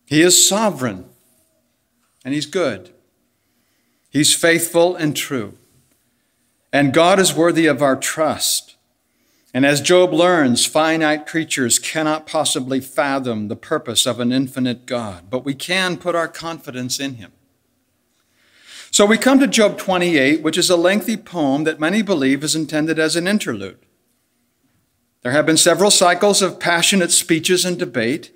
He 0.05 0.21
is 0.21 0.47
sovereign 0.47 1.10
and 2.25 2.35
he's 2.35 2.47
good. 2.47 2.91
He's 4.11 4.35
faithful 4.35 4.97
and 4.97 5.17
true. 5.17 5.55
And 6.73 6.93
God 6.93 7.19
is 7.19 7.35
worthy 7.35 7.67
of 7.67 7.83
our 7.83 7.97
trust. 7.97 8.77
And 9.53 9.67
as 9.67 9.81
Job 9.81 10.13
learns, 10.13 10.65
finite 10.65 11.27
creatures 11.27 11.79
cannot 11.79 12.27
possibly 12.27 12.81
fathom 12.81 13.49
the 13.49 13.57
purpose 13.57 14.07
of 14.07 14.21
an 14.21 14.31
infinite 14.31 14.87
God, 14.87 15.25
but 15.29 15.45
we 15.45 15.55
can 15.55 15.97
put 15.97 16.15
our 16.15 16.29
confidence 16.29 17.01
in 17.01 17.15
him. 17.15 17.33
So 18.93 19.07
we 19.07 19.19
come 19.19 19.41
to 19.41 19.47
Job 19.47 19.79
28, 19.79 20.43
which 20.43 20.59
is 20.59 20.71
a 20.71 20.77
lengthy 20.77 21.17
poem 21.17 21.65
that 21.65 21.81
many 21.81 22.03
believe 22.03 22.45
is 22.45 22.57
intended 22.57 22.99
as 22.99 23.17
an 23.17 23.27
interlude. 23.27 23.79
There 25.23 25.33
have 25.33 25.47
been 25.47 25.57
several 25.57 25.91
cycles 25.91 26.43
of 26.43 26.59
passionate 26.59 27.11
speeches 27.11 27.65
and 27.65 27.79
debate, 27.79 28.33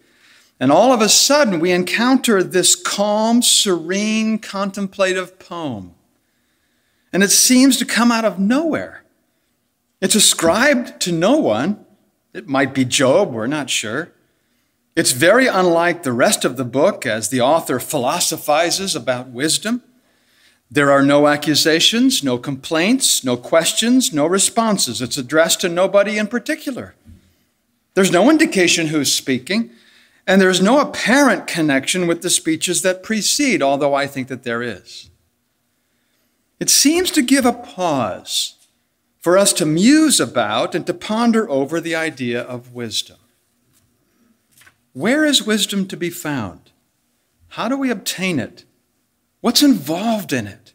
And 0.61 0.71
all 0.71 0.93
of 0.93 1.01
a 1.01 1.09
sudden, 1.09 1.61
we 1.61 1.73
encounter 1.73 2.43
this 2.43 2.77
calm, 2.77 3.43
serene, 3.43 4.39
contemplative 4.39 5.39
poem. 5.39 5.95
And 7.13 7.23
it 7.23 7.31
seems 7.31 7.77
to 7.79 7.85
come 7.85 8.11
out 8.11 8.25
of 8.25 8.39
nowhere. 8.39 9.05
It's 10.01 10.15
ascribed 10.15 11.01
to 11.03 11.13
no 11.13 11.37
one. 11.37 11.85
It 12.33 12.49
might 12.49 12.75
be 12.75 12.85
Job, 12.85 13.33
we're 13.33 13.47
not 13.47 13.71
sure. 13.71 14.13
It's 14.97 15.13
very 15.13 15.47
unlike 15.47 16.03
the 16.03 16.13
rest 16.13 16.45
of 16.45 16.57
the 16.57 16.65
book 16.65 17.05
as 17.05 17.29
the 17.29 17.41
author 17.41 17.81
philosophizes 17.81 18.95
about 18.95 19.29
wisdom. 19.29 19.83
There 20.71 20.91
are 20.91 21.03
no 21.03 21.27
accusations, 21.27 22.23
no 22.23 22.39
complaints, 22.39 23.25
no 23.25 23.37
questions, 23.37 24.13
no 24.13 24.27
responses. 24.27 25.03
It's 25.03 25.19
addressed 25.19 25.61
to 25.63 25.69
nobody 25.69 26.19
in 26.19 26.27
particular. 26.27 26.95
There's 27.95 28.11
no 28.13 28.31
indication 28.31 28.89
who's 28.89 29.13
speaking, 29.13 29.71
and 30.27 30.41
there's 30.41 30.63
no 30.63 30.81
apparent 30.81 31.47
connection 31.47 32.07
with 32.07 32.23
the 32.23 32.31
speeches 32.31 32.83
that 32.83 33.03
precede, 33.03 33.63
although 33.63 33.95
I 33.95 34.07
think 34.07 34.29
that 34.29 34.43
there 34.43 34.63
is. 34.63 35.11
It 36.59 36.71
seems 36.71 37.11
to 37.13 37.23
give 37.23 37.45
a 37.45 37.53
pause 37.53 38.55
for 39.21 39.37
us 39.37 39.53
to 39.55 39.67
muse 39.67 40.21
about 40.21 40.75
and 40.75 40.87
to 40.87 40.95
ponder 40.95 41.49
over 41.51 41.81
the 41.81 41.95
idea 41.95 42.41
of 42.43 42.75
wisdom. 42.75 43.17
Where 44.93 45.25
is 45.25 45.43
wisdom 45.43 45.87
to 45.89 45.97
be 45.97 46.11
found? 46.11 46.71
How 47.49 47.69
do 47.69 47.77
we 47.77 47.91
obtain 47.91 48.39
it? 48.39 48.65
What's 49.41 49.63
involved 49.63 50.33
in 50.33 50.47
it? 50.47 50.73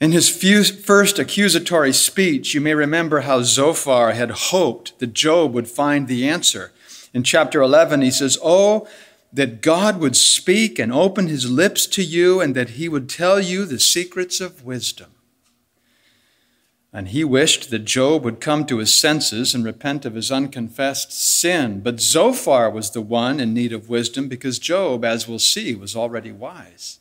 In 0.00 0.10
his 0.10 0.28
first 0.28 1.18
accusatory 1.18 1.92
speech, 1.92 2.54
you 2.54 2.60
may 2.60 2.74
remember 2.74 3.20
how 3.20 3.42
Zophar 3.42 4.12
had 4.12 4.30
hoped 4.32 4.98
that 4.98 5.14
Job 5.14 5.54
would 5.54 5.68
find 5.68 6.08
the 6.08 6.28
answer. 6.28 6.71
In 7.14 7.22
chapter 7.22 7.60
11, 7.60 8.02
he 8.02 8.10
says, 8.10 8.38
Oh, 8.42 8.88
that 9.32 9.62
God 9.62 9.98
would 10.00 10.16
speak 10.16 10.78
and 10.78 10.92
open 10.92 11.28
his 11.28 11.50
lips 11.50 11.86
to 11.88 12.02
you, 12.02 12.40
and 12.40 12.54
that 12.54 12.70
he 12.70 12.88
would 12.88 13.08
tell 13.08 13.40
you 13.40 13.64
the 13.64 13.80
secrets 13.80 14.40
of 14.40 14.64
wisdom. 14.64 15.10
And 16.92 17.08
he 17.08 17.24
wished 17.24 17.70
that 17.70 17.86
Job 17.86 18.22
would 18.22 18.40
come 18.40 18.66
to 18.66 18.76
his 18.76 18.94
senses 18.94 19.54
and 19.54 19.64
repent 19.64 20.04
of 20.04 20.14
his 20.14 20.30
unconfessed 20.30 21.12
sin. 21.12 21.80
But 21.80 22.00
Zophar 22.00 22.68
was 22.68 22.90
the 22.90 23.00
one 23.00 23.40
in 23.40 23.54
need 23.54 23.72
of 23.72 23.88
wisdom 23.88 24.28
because 24.28 24.58
Job, 24.58 25.02
as 25.02 25.26
we'll 25.26 25.38
see, 25.38 25.74
was 25.74 25.96
already 25.96 26.32
wise. 26.32 26.98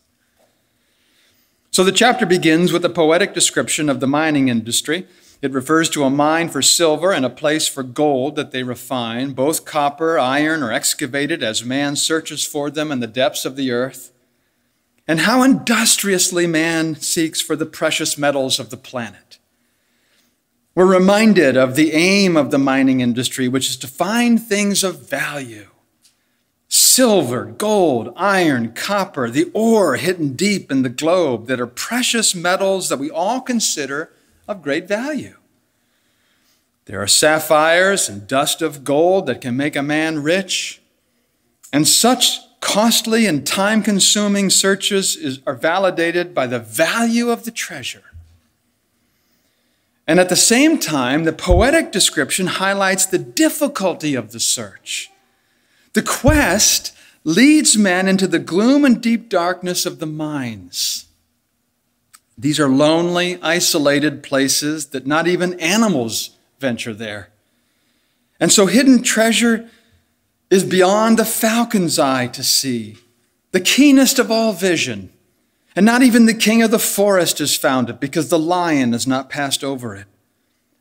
So 1.71 1.83
the 1.83 1.91
chapter 1.91 2.25
begins 2.25 2.71
with 2.71 2.85
a 2.85 2.89
poetic 2.89 3.33
description 3.33 3.89
of 3.89 3.99
the 3.99 4.07
mining 4.07 4.47
industry. 4.47 5.07
It 5.41 5.53
refers 5.53 5.89
to 5.91 6.03
a 6.03 6.09
mine 6.09 6.49
for 6.49 6.61
silver 6.61 7.11
and 7.11 7.25
a 7.25 7.29
place 7.29 7.67
for 7.67 7.81
gold 7.81 8.35
that 8.35 8.51
they 8.51 8.61
refine. 8.61 9.31
Both 9.31 9.65
copper, 9.65 10.19
iron 10.19 10.61
are 10.61 10.71
excavated 10.71 11.41
as 11.41 11.65
man 11.65 11.95
searches 11.95 12.45
for 12.45 12.69
them 12.69 12.91
in 12.91 12.99
the 12.99 13.07
depths 13.07 13.43
of 13.43 13.55
the 13.55 13.71
earth. 13.71 14.11
And 15.07 15.21
how 15.21 15.41
industriously 15.41 16.45
man 16.45 16.95
seeks 16.95 17.41
for 17.41 17.55
the 17.55 17.65
precious 17.65 18.19
metals 18.19 18.59
of 18.59 18.69
the 18.69 18.77
planet. 18.77 19.39
We're 20.75 20.85
reminded 20.85 21.57
of 21.57 21.75
the 21.75 21.91
aim 21.91 22.37
of 22.37 22.51
the 22.51 22.59
mining 22.59 23.01
industry, 23.01 23.47
which 23.47 23.67
is 23.67 23.77
to 23.77 23.87
find 23.87 24.39
things 24.41 24.83
of 24.83 25.09
value 25.09 25.67
silver, 26.73 27.45
gold, 27.45 28.13
iron, 28.15 28.71
copper, 28.71 29.29
the 29.29 29.51
ore 29.53 29.97
hidden 29.97 30.33
deep 30.33 30.71
in 30.71 30.83
the 30.83 30.89
globe 30.89 31.47
that 31.47 31.59
are 31.59 31.67
precious 31.67 32.33
metals 32.33 32.87
that 32.87 32.99
we 32.99 33.09
all 33.09 33.41
consider 33.41 34.09
of 34.51 34.61
great 34.61 34.87
value. 34.87 35.35
There 36.85 37.01
are 37.01 37.07
sapphires 37.07 38.09
and 38.09 38.27
dust 38.27 38.61
of 38.61 38.83
gold 38.83 39.25
that 39.27 39.41
can 39.41 39.55
make 39.55 39.75
a 39.75 39.83
man 39.83 40.21
rich, 40.21 40.81
and 41.71 41.87
such 41.87 42.39
costly 42.59 43.25
and 43.25 43.45
time 43.45 43.81
consuming 43.81 44.49
searches 44.49 45.15
is, 45.15 45.39
are 45.47 45.55
validated 45.55 46.33
by 46.33 46.47
the 46.47 46.59
value 46.59 47.29
of 47.29 47.43
the 47.43 47.51
treasure. 47.51 48.03
And 50.07 50.19
at 50.19 50.29
the 50.29 50.35
same 50.35 50.77
time, 50.77 51.23
the 51.23 51.33
poetic 51.33 51.91
description 51.91 52.47
highlights 52.47 53.05
the 53.05 53.19
difficulty 53.19 54.15
of 54.15 54.31
the 54.31 54.39
search. 54.39 55.09
The 55.93 56.03
quest 56.03 56.93
leads 57.23 57.77
men 57.77 58.07
into 58.07 58.27
the 58.27 58.39
gloom 58.39 58.83
and 58.83 59.01
deep 59.01 59.29
darkness 59.29 59.85
of 59.85 59.99
the 59.99 60.07
mines. 60.07 61.05
These 62.37 62.59
are 62.59 62.69
lonely, 62.69 63.39
isolated 63.41 64.23
places 64.23 64.87
that 64.87 65.05
not 65.05 65.27
even 65.27 65.59
animals 65.59 66.31
venture 66.59 66.93
there. 66.93 67.29
And 68.39 68.51
so 68.51 68.65
hidden 68.65 69.03
treasure 69.03 69.69
is 70.49 70.63
beyond 70.63 71.17
the 71.17 71.25
falcon's 71.25 71.99
eye 71.99 72.27
to 72.27 72.43
see, 72.43 72.97
the 73.51 73.61
keenest 73.61 74.19
of 74.19 74.31
all 74.31 74.53
vision. 74.53 75.11
And 75.75 75.85
not 75.85 76.01
even 76.03 76.25
the 76.25 76.33
king 76.33 76.61
of 76.61 76.71
the 76.71 76.79
forest 76.79 77.39
has 77.39 77.55
found 77.55 77.89
it 77.89 77.99
because 77.99 78.29
the 78.29 78.39
lion 78.39 78.91
has 78.91 79.07
not 79.07 79.29
passed 79.29 79.63
over 79.63 79.95
it. 79.95 80.05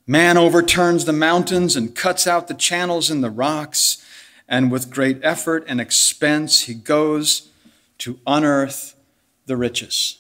Man 0.07 0.37
overturns 0.37 1.05
the 1.05 1.13
mountains 1.13 1.77
and 1.77 1.95
cuts 1.95 2.27
out 2.27 2.49
the 2.49 2.55
channels 2.55 3.11
in 3.11 3.21
the 3.21 3.31
rocks, 3.31 4.05
and 4.49 4.73
with 4.73 4.91
great 4.91 5.21
effort 5.23 5.65
and 5.69 5.81
expense, 5.81 6.63
he 6.63 6.75
goes 6.75 7.51
to 7.99 8.19
unearth 8.27 8.97
the 9.47 9.57
riches. 9.57 10.20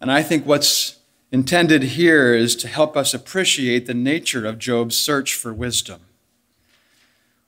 And 0.00 0.10
I 0.10 0.22
think 0.22 0.46
what's 0.46 0.98
intended 1.30 1.82
here 1.82 2.34
is 2.34 2.56
to 2.56 2.68
help 2.68 2.96
us 2.96 3.12
appreciate 3.14 3.86
the 3.86 3.94
nature 3.94 4.46
of 4.46 4.58
Job's 4.58 4.96
search 4.96 5.34
for 5.34 5.52
wisdom. 5.52 6.00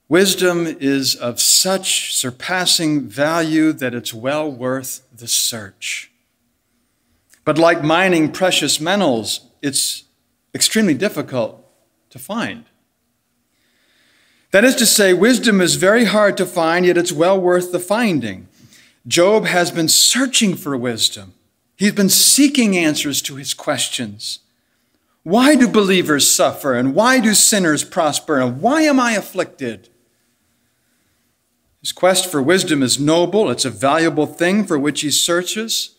Wisdom 0.09 0.67
is 0.67 1.15
of 1.15 1.41
such 1.41 2.15
surpassing 2.15 3.09
value 3.09 3.73
that 3.73 3.95
it's 3.95 4.13
well 4.13 4.51
worth 4.51 5.03
the 5.17 5.27
search. 5.27 6.11
But 7.45 7.59
like 7.59 7.83
mining 7.83 8.31
precious 8.31 8.79
metals, 8.79 9.49
it's 9.63 10.05
extremely 10.55 10.95
difficult 10.95 11.67
to 12.11 12.19
find. 12.19 12.67
That 14.51 14.65
is 14.65 14.77
to 14.77 14.87
say, 14.87 15.15
wisdom 15.15 15.63
is 15.63 15.77
very 15.77 16.05
hard 16.05 16.37
to 16.37 16.45
find, 16.45 16.85
yet 16.85 16.99
it's 16.99 17.11
well 17.11 17.41
worth 17.41 17.73
the 17.73 17.79
finding. 17.79 18.49
Job 19.07 19.47
has 19.47 19.71
been 19.71 19.89
searching 19.89 20.55
for 20.55 20.77
wisdom. 20.77 21.33
He's 21.83 21.91
been 21.91 22.11
seeking 22.11 22.77
answers 22.77 23.21
to 23.23 23.35
his 23.35 23.55
questions. 23.55 24.39
Why 25.25 25.57
do 25.57 25.67
believers 25.67 26.31
suffer? 26.31 26.75
And 26.75 26.95
why 26.95 27.19
do 27.19 27.35
sinners 27.35 27.83
prosper? 27.83 28.39
And 28.39 28.63
why 28.63 28.83
am 28.83 29.01
I 29.01 29.15
afflicted? 29.15 29.89
His 31.81 31.91
quest 31.91 32.31
for 32.31 32.41
wisdom 32.41 32.85
is 32.85 33.01
noble, 33.01 33.51
it's 33.51 33.65
a 33.65 33.71
valuable 33.71 34.27
thing 34.27 34.65
for 34.65 34.79
which 34.79 35.01
he 35.01 35.11
searches. 35.11 35.97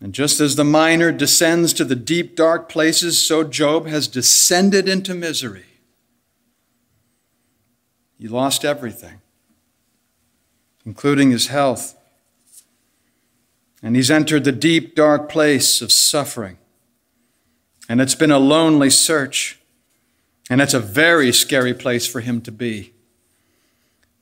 And 0.00 0.12
just 0.12 0.38
as 0.38 0.54
the 0.54 0.62
miner 0.62 1.10
descends 1.10 1.72
to 1.72 1.84
the 1.84 1.96
deep, 1.96 2.36
dark 2.36 2.68
places, 2.68 3.20
so 3.20 3.42
Job 3.42 3.88
has 3.88 4.06
descended 4.06 4.88
into 4.88 5.12
misery. 5.12 5.66
He 8.16 8.28
lost 8.28 8.64
everything, 8.64 9.22
including 10.86 11.32
his 11.32 11.48
health. 11.48 11.96
And 13.84 13.96
he's 13.96 14.10
entered 14.10 14.44
the 14.44 14.52
deep, 14.52 14.94
dark 14.94 15.28
place 15.28 15.82
of 15.82 15.92
suffering. 15.92 16.56
And 17.86 18.00
it's 18.00 18.14
been 18.14 18.30
a 18.30 18.38
lonely 18.38 18.88
search. 18.88 19.60
And 20.48 20.62
it's 20.62 20.72
a 20.72 20.80
very 20.80 21.30
scary 21.32 21.74
place 21.74 22.06
for 22.06 22.20
him 22.20 22.40
to 22.40 22.50
be. 22.50 22.94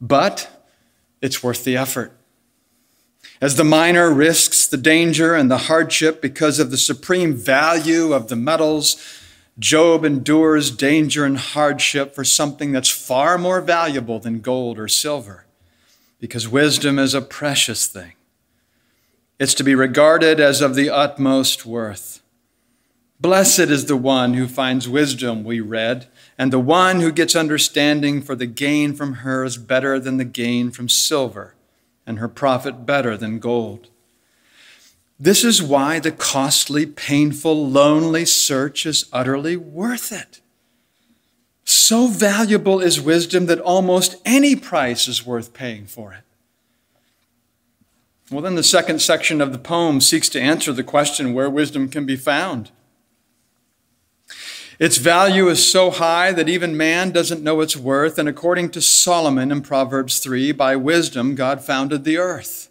But 0.00 0.66
it's 1.20 1.44
worth 1.44 1.62
the 1.62 1.76
effort. 1.76 2.12
As 3.40 3.54
the 3.54 3.62
miner 3.62 4.12
risks 4.12 4.66
the 4.66 4.76
danger 4.76 5.36
and 5.36 5.48
the 5.48 5.58
hardship 5.58 6.20
because 6.20 6.58
of 6.58 6.72
the 6.72 6.76
supreme 6.76 7.34
value 7.34 8.12
of 8.12 8.26
the 8.26 8.36
metals, 8.36 8.96
Job 9.60 10.04
endures 10.04 10.72
danger 10.72 11.24
and 11.24 11.38
hardship 11.38 12.16
for 12.16 12.24
something 12.24 12.72
that's 12.72 12.88
far 12.88 13.38
more 13.38 13.60
valuable 13.60 14.18
than 14.18 14.40
gold 14.40 14.76
or 14.76 14.88
silver, 14.88 15.44
because 16.18 16.48
wisdom 16.48 16.98
is 16.98 17.14
a 17.14 17.20
precious 17.20 17.86
thing. 17.86 18.14
It's 19.42 19.54
to 19.54 19.64
be 19.64 19.74
regarded 19.74 20.38
as 20.38 20.60
of 20.60 20.76
the 20.76 20.88
utmost 20.88 21.66
worth. 21.66 22.22
Blessed 23.18 23.58
is 23.58 23.86
the 23.86 23.96
one 23.96 24.34
who 24.34 24.46
finds 24.46 24.88
wisdom, 24.88 25.42
we 25.42 25.58
read, 25.58 26.06
and 26.38 26.52
the 26.52 26.60
one 26.60 27.00
who 27.00 27.10
gets 27.10 27.34
understanding, 27.34 28.22
for 28.22 28.36
the 28.36 28.46
gain 28.46 28.94
from 28.94 29.14
her 29.14 29.42
is 29.42 29.56
better 29.56 29.98
than 29.98 30.16
the 30.16 30.24
gain 30.24 30.70
from 30.70 30.88
silver, 30.88 31.56
and 32.06 32.20
her 32.20 32.28
profit 32.28 32.86
better 32.86 33.16
than 33.16 33.40
gold. 33.40 33.88
This 35.18 35.42
is 35.42 35.60
why 35.60 35.98
the 35.98 36.12
costly, 36.12 36.86
painful, 36.86 37.68
lonely 37.68 38.24
search 38.24 38.86
is 38.86 39.06
utterly 39.12 39.56
worth 39.56 40.12
it. 40.12 40.40
So 41.64 42.06
valuable 42.06 42.78
is 42.78 43.00
wisdom 43.00 43.46
that 43.46 43.58
almost 43.58 44.22
any 44.24 44.54
price 44.54 45.08
is 45.08 45.26
worth 45.26 45.52
paying 45.52 45.86
for 45.86 46.12
it. 46.12 46.22
Well, 48.32 48.40
then 48.40 48.54
the 48.54 48.62
second 48.62 49.02
section 49.02 49.42
of 49.42 49.52
the 49.52 49.58
poem 49.58 50.00
seeks 50.00 50.30
to 50.30 50.40
answer 50.40 50.72
the 50.72 50.82
question 50.82 51.34
where 51.34 51.50
wisdom 51.50 51.90
can 51.90 52.06
be 52.06 52.16
found. 52.16 52.70
Its 54.78 54.96
value 54.96 55.48
is 55.48 55.64
so 55.64 55.90
high 55.90 56.32
that 56.32 56.48
even 56.48 56.76
man 56.76 57.10
doesn't 57.10 57.42
know 57.42 57.60
its 57.60 57.76
worth. 57.76 58.18
And 58.18 58.28
according 58.28 58.70
to 58.70 58.80
Solomon 58.80 59.52
in 59.52 59.60
Proverbs 59.60 60.18
3, 60.18 60.50
by 60.52 60.76
wisdom 60.76 61.34
God 61.34 61.62
founded 61.62 62.04
the 62.04 62.16
earth. 62.16 62.70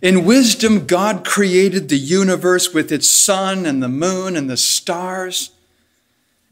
In 0.00 0.24
wisdom, 0.24 0.86
God 0.86 1.24
created 1.26 1.90
the 1.90 1.98
universe 1.98 2.72
with 2.72 2.90
its 2.90 3.08
sun 3.08 3.66
and 3.66 3.82
the 3.82 3.88
moon 3.88 4.36
and 4.36 4.48
the 4.48 4.56
stars, 4.56 5.50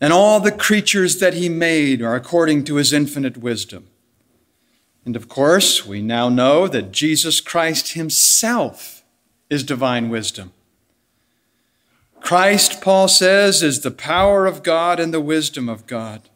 and 0.00 0.12
all 0.12 0.40
the 0.40 0.52
creatures 0.52 1.18
that 1.18 1.34
he 1.34 1.48
made 1.48 2.02
are 2.02 2.14
according 2.14 2.64
to 2.64 2.74
his 2.74 2.92
infinite 2.92 3.38
wisdom. 3.38 3.88
And 5.08 5.16
of 5.16 5.26
course, 5.26 5.86
we 5.86 6.02
now 6.02 6.28
know 6.28 6.68
that 6.68 6.92
Jesus 6.92 7.40
Christ 7.40 7.94
himself 7.94 9.02
is 9.48 9.64
divine 9.64 10.10
wisdom. 10.10 10.52
Christ, 12.20 12.82
Paul 12.82 13.08
says, 13.08 13.62
is 13.62 13.80
the 13.80 13.90
power 13.90 14.44
of 14.44 14.62
God 14.62 15.00
and 15.00 15.14
the 15.14 15.18
wisdom 15.22 15.66
of 15.66 15.86
God. 15.86 16.28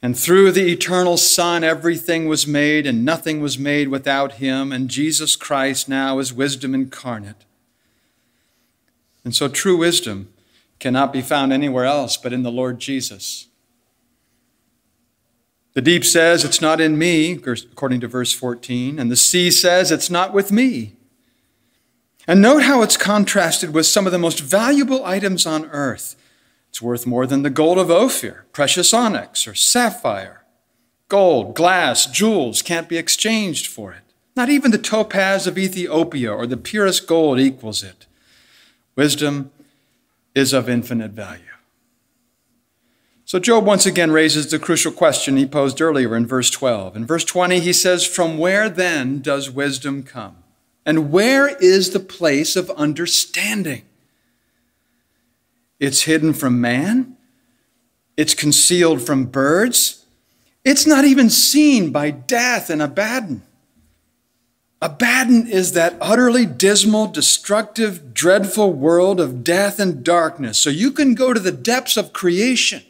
And 0.00 0.16
through 0.16 0.52
the 0.52 0.70
eternal 0.70 1.16
Son, 1.16 1.64
everything 1.64 2.28
was 2.28 2.46
made, 2.46 2.86
and 2.86 3.04
nothing 3.04 3.40
was 3.40 3.58
made 3.58 3.88
without 3.88 4.34
him. 4.34 4.70
And 4.70 4.88
Jesus 4.88 5.34
Christ 5.34 5.88
now 5.88 6.20
is 6.20 6.32
wisdom 6.32 6.76
incarnate. 6.76 7.44
And 9.24 9.34
so 9.34 9.48
true 9.48 9.76
wisdom 9.76 10.32
cannot 10.78 11.12
be 11.12 11.20
found 11.20 11.52
anywhere 11.52 11.86
else 11.86 12.16
but 12.16 12.32
in 12.32 12.44
the 12.44 12.52
Lord 12.52 12.78
Jesus. 12.78 13.48
The 15.74 15.82
deep 15.82 16.04
says, 16.04 16.44
It's 16.44 16.60
not 16.60 16.80
in 16.80 16.98
me, 16.98 17.32
according 17.32 18.00
to 18.00 18.08
verse 18.08 18.32
14, 18.32 18.98
and 18.98 19.10
the 19.10 19.16
sea 19.16 19.50
says, 19.50 19.90
It's 19.90 20.10
not 20.10 20.32
with 20.32 20.52
me. 20.52 20.94
And 22.26 22.40
note 22.40 22.62
how 22.62 22.82
it's 22.82 22.96
contrasted 22.96 23.74
with 23.74 23.86
some 23.86 24.06
of 24.06 24.12
the 24.12 24.18
most 24.18 24.40
valuable 24.40 25.04
items 25.04 25.46
on 25.46 25.66
earth 25.66 26.16
it's 26.72 26.80
worth 26.80 27.06
more 27.06 27.26
than 27.26 27.42
the 27.42 27.50
gold 27.50 27.76
of 27.76 27.90
Ophir, 27.90 28.46
precious 28.50 28.94
onyx, 28.94 29.46
or 29.46 29.54
sapphire. 29.54 30.42
Gold, 31.08 31.54
glass, 31.54 32.06
jewels 32.06 32.62
can't 32.62 32.88
be 32.88 32.96
exchanged 32.96 33.66
for 33.66 33.92
it. 33.92 34.00
Not 34.34 34.48
even 34.48 34.70
the 34.70 34.78
topaz 34.78 35.46
of 35.46 35.58
Ethiopia 35.58 36.32
or 36.32 36.46
the 36.46 36.56
purest 36.56 37.06
gold 37.06 37.38
equals 37.38 37.82
it. 37.82 38.06
Wisdom 38.96 39.50
is 40.34 40.54
of 40.54 40.66
infinite 40.66 41.10
value. 41.10 41.51
So 43.32 43.38
Job 43.38 43.64
once 43.64 43.86
again 43.86 44.10
raises 44.10 44.50
the 44.50 44.58
crucial 44.58 44.92
question 44.92 45.38
he 45.38 45.46
posed 45.46 45.80
earlier 45.80 46.14
in 46.14 46.26
verse 46.26 46.50
12. 46.50 46.94
In 46.94 47.06
verse 47.06 47.24
20, 47.24 47.60
he 47.60 47.72
says, 47.72 48.04
From 48.04 48.36
where 48.36 48.68
then 48.68 49.20
does 49.20 49.50
wisdom 49.50 50.02
come? 50.02 50.36
And 50.84 51.10
where 51.10 51.56
is 51.56 51.92
the 51.92 51.98
place 51.98 52.56
of 52.56 52.68
understanding? 52.72 53.86
It's 55.80 56.02
hidden 56.02 56.34
from 56.34 56.60
man. 56.60 57.16
It's 58.18 58.34
concealed 58.34 59.00
from 59.00 59.24
birds. 59.24 60.04
It's 60.62 60.86
not 60.86 61.06
even 61.06 61.30
seen 61.30 61.90
by 61.90 62.10
death 62.10 62.68
and 62.68 62.82
Abaddon. 62.82 63.44
Abaddon 64.82 65.46
is 65.46 65.72
that 65.72 65.96
utterly 66.02 66.44
dismal, 66.44 67.06
destructive, 67.06 68.12
dreadful 68.12 68.74
world 68.74 69.20
of 69.20 69.42
death 69.42 69.80
and 69.80 70.04
darkness. 70.04 70.58
So 70.58 70.68
you 70.68 70.92
can 70.92 71.14
go 71.14 71.32
to 71.32 71.40
the 71.40 71.50
depths 71.50 71.96
of 71.96 72.12
creation. 72.12 72.82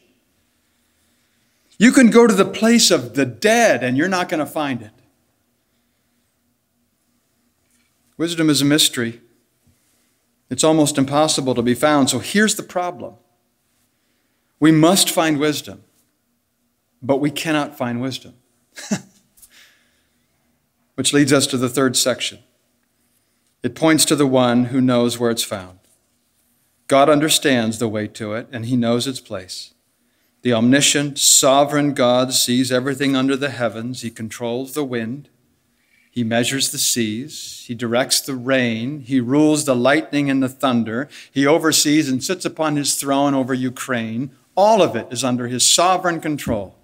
You 1.83 1.91
can 1.91 2.11
go 2.11 2.29
to 2.29 2.33
the 2.33 2.45
place 2.45 2.93
of 2.93 3.15
the 3.15 3.27
dead 3.27 3.83
and 3.83 3.97
you're 3.97 4.07
not 4.07 4.29
going 4.29 4.39
to 4.39 4.47
find 4.47 4.83
it. 4.83 4.93
Wisdom 8.17 8.49
is 8.49 8.63
a 8.63 8.65
mystery. 8.65 9.21
It's 10.49 10.63
almost 10.63 10.97
impossible 10.97 11.57
to 11.57 11.63
be 11.63 11.75
found. 11.75 12.09
So 12.09 12.21
here's 12.21 12.55
the 12.55 12.63
problem 12.63 13.15
we 14.61 14.71
must 14.71 15.11
find 15.11 15.41
wisdom, 15.41 15.83
but 17.03 17.17
we 17.17 17.33
cannot 17.33 17.77
find 17.77 18.01
wisdom. 18.01 18.35
Which 20.95 21.13
leads 21.13 21.33
us 21.33 21.49
to 21.49 21.57
the 21.57 21.69
third 21.69 21.97
section. 21.97 22.39
It 23.65 23.75
points 23.75 24.05
to 24.05 24.15
the 24.15 24.25
one 24.25 24.67
who 24.67 24.81
knows 24.81 25.19
where 25.19 25.33
it's 25.33 25.43
found. 25.43 25.81
God 26.87 27.09
understands 27.09 27.81
the 27.81 27.89
way 27.89 28.07
to 28.07 28.35
it, 28.35 28.47
and 28.53 28.67
he 28.67 28.77
knows 28.77 29.09
its 29.09 29.19
place. 29.19 29.75
The 30.43 30.53
omniscient, 30.53 31.19
sovereign 31.19 31.95
God 31.95 32.33
sees 32.33 32.73
everything 32.73 33.15
under 33.15 33.37
the 33.37 33.51
heavens. 33.51 34.03
He 34.03 34.11
controls 34.11 34.75
the 34.75 34.85
wind. 34.85 35.29
He 36.11 36.25
measures 36.25 36.71
the 36.71 36.79
seas. 36.79 37.65
He 37.67 37.75
directs 37.75 38.21
the 38.21 38.35
rain. 38.35 39.01
He 39.01 39.21
rules 39.21 39.65
the 39.65 39.77
lightning 39.77 40.29
and 40.29 40.43
the 40.43 40.49
thunder. 40.49 41.09
He 41.31 41.47
oversees 41.47 42.11
and 42.11 42.23
sits 42.23 42.45
upon 42.45 42.77
his 42.77 42.97
throne 42.97 43.35
over 43.35 43.55
Ukraine. 43.55 44.31
All 44.55 44.83
of 44.83 44.95
it 44.95 45.07
is 45.11 45.25
under 45.25 45.47
his 45.47 45.65
sovereign 45.65 46.21
control. 46.21 46.77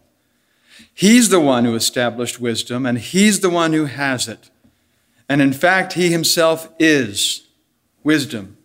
He's 0.94 1.28
the 1.28 1.40
one 1.40 1.64
who 1.64 1.74
established 1.74 2.40
wisdom, 2.40 2.86
and 2.86 2.98
he's 2.98 3.40
the 3.40 3.50
one 3.50 3.72
who 3.72 3.84
has 3.84 4.28
it. 4.28 4.50
And 5.28 5.42
in 5.42 5.52
fact, 5.52 5.92
he 5.92 6.10
himself 6.10 6.70
is 6.78 7.48
wisdom 8.02 8.56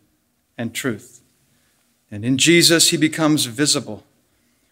and 0.58 0.74
truth. 0.74 1.22
And 2.10 2.24
in 2.24 2.38
Jesus, 2.38 2.90
he 2.90 2.98
becomes 2.98 3.46
visible, 3.48 4.06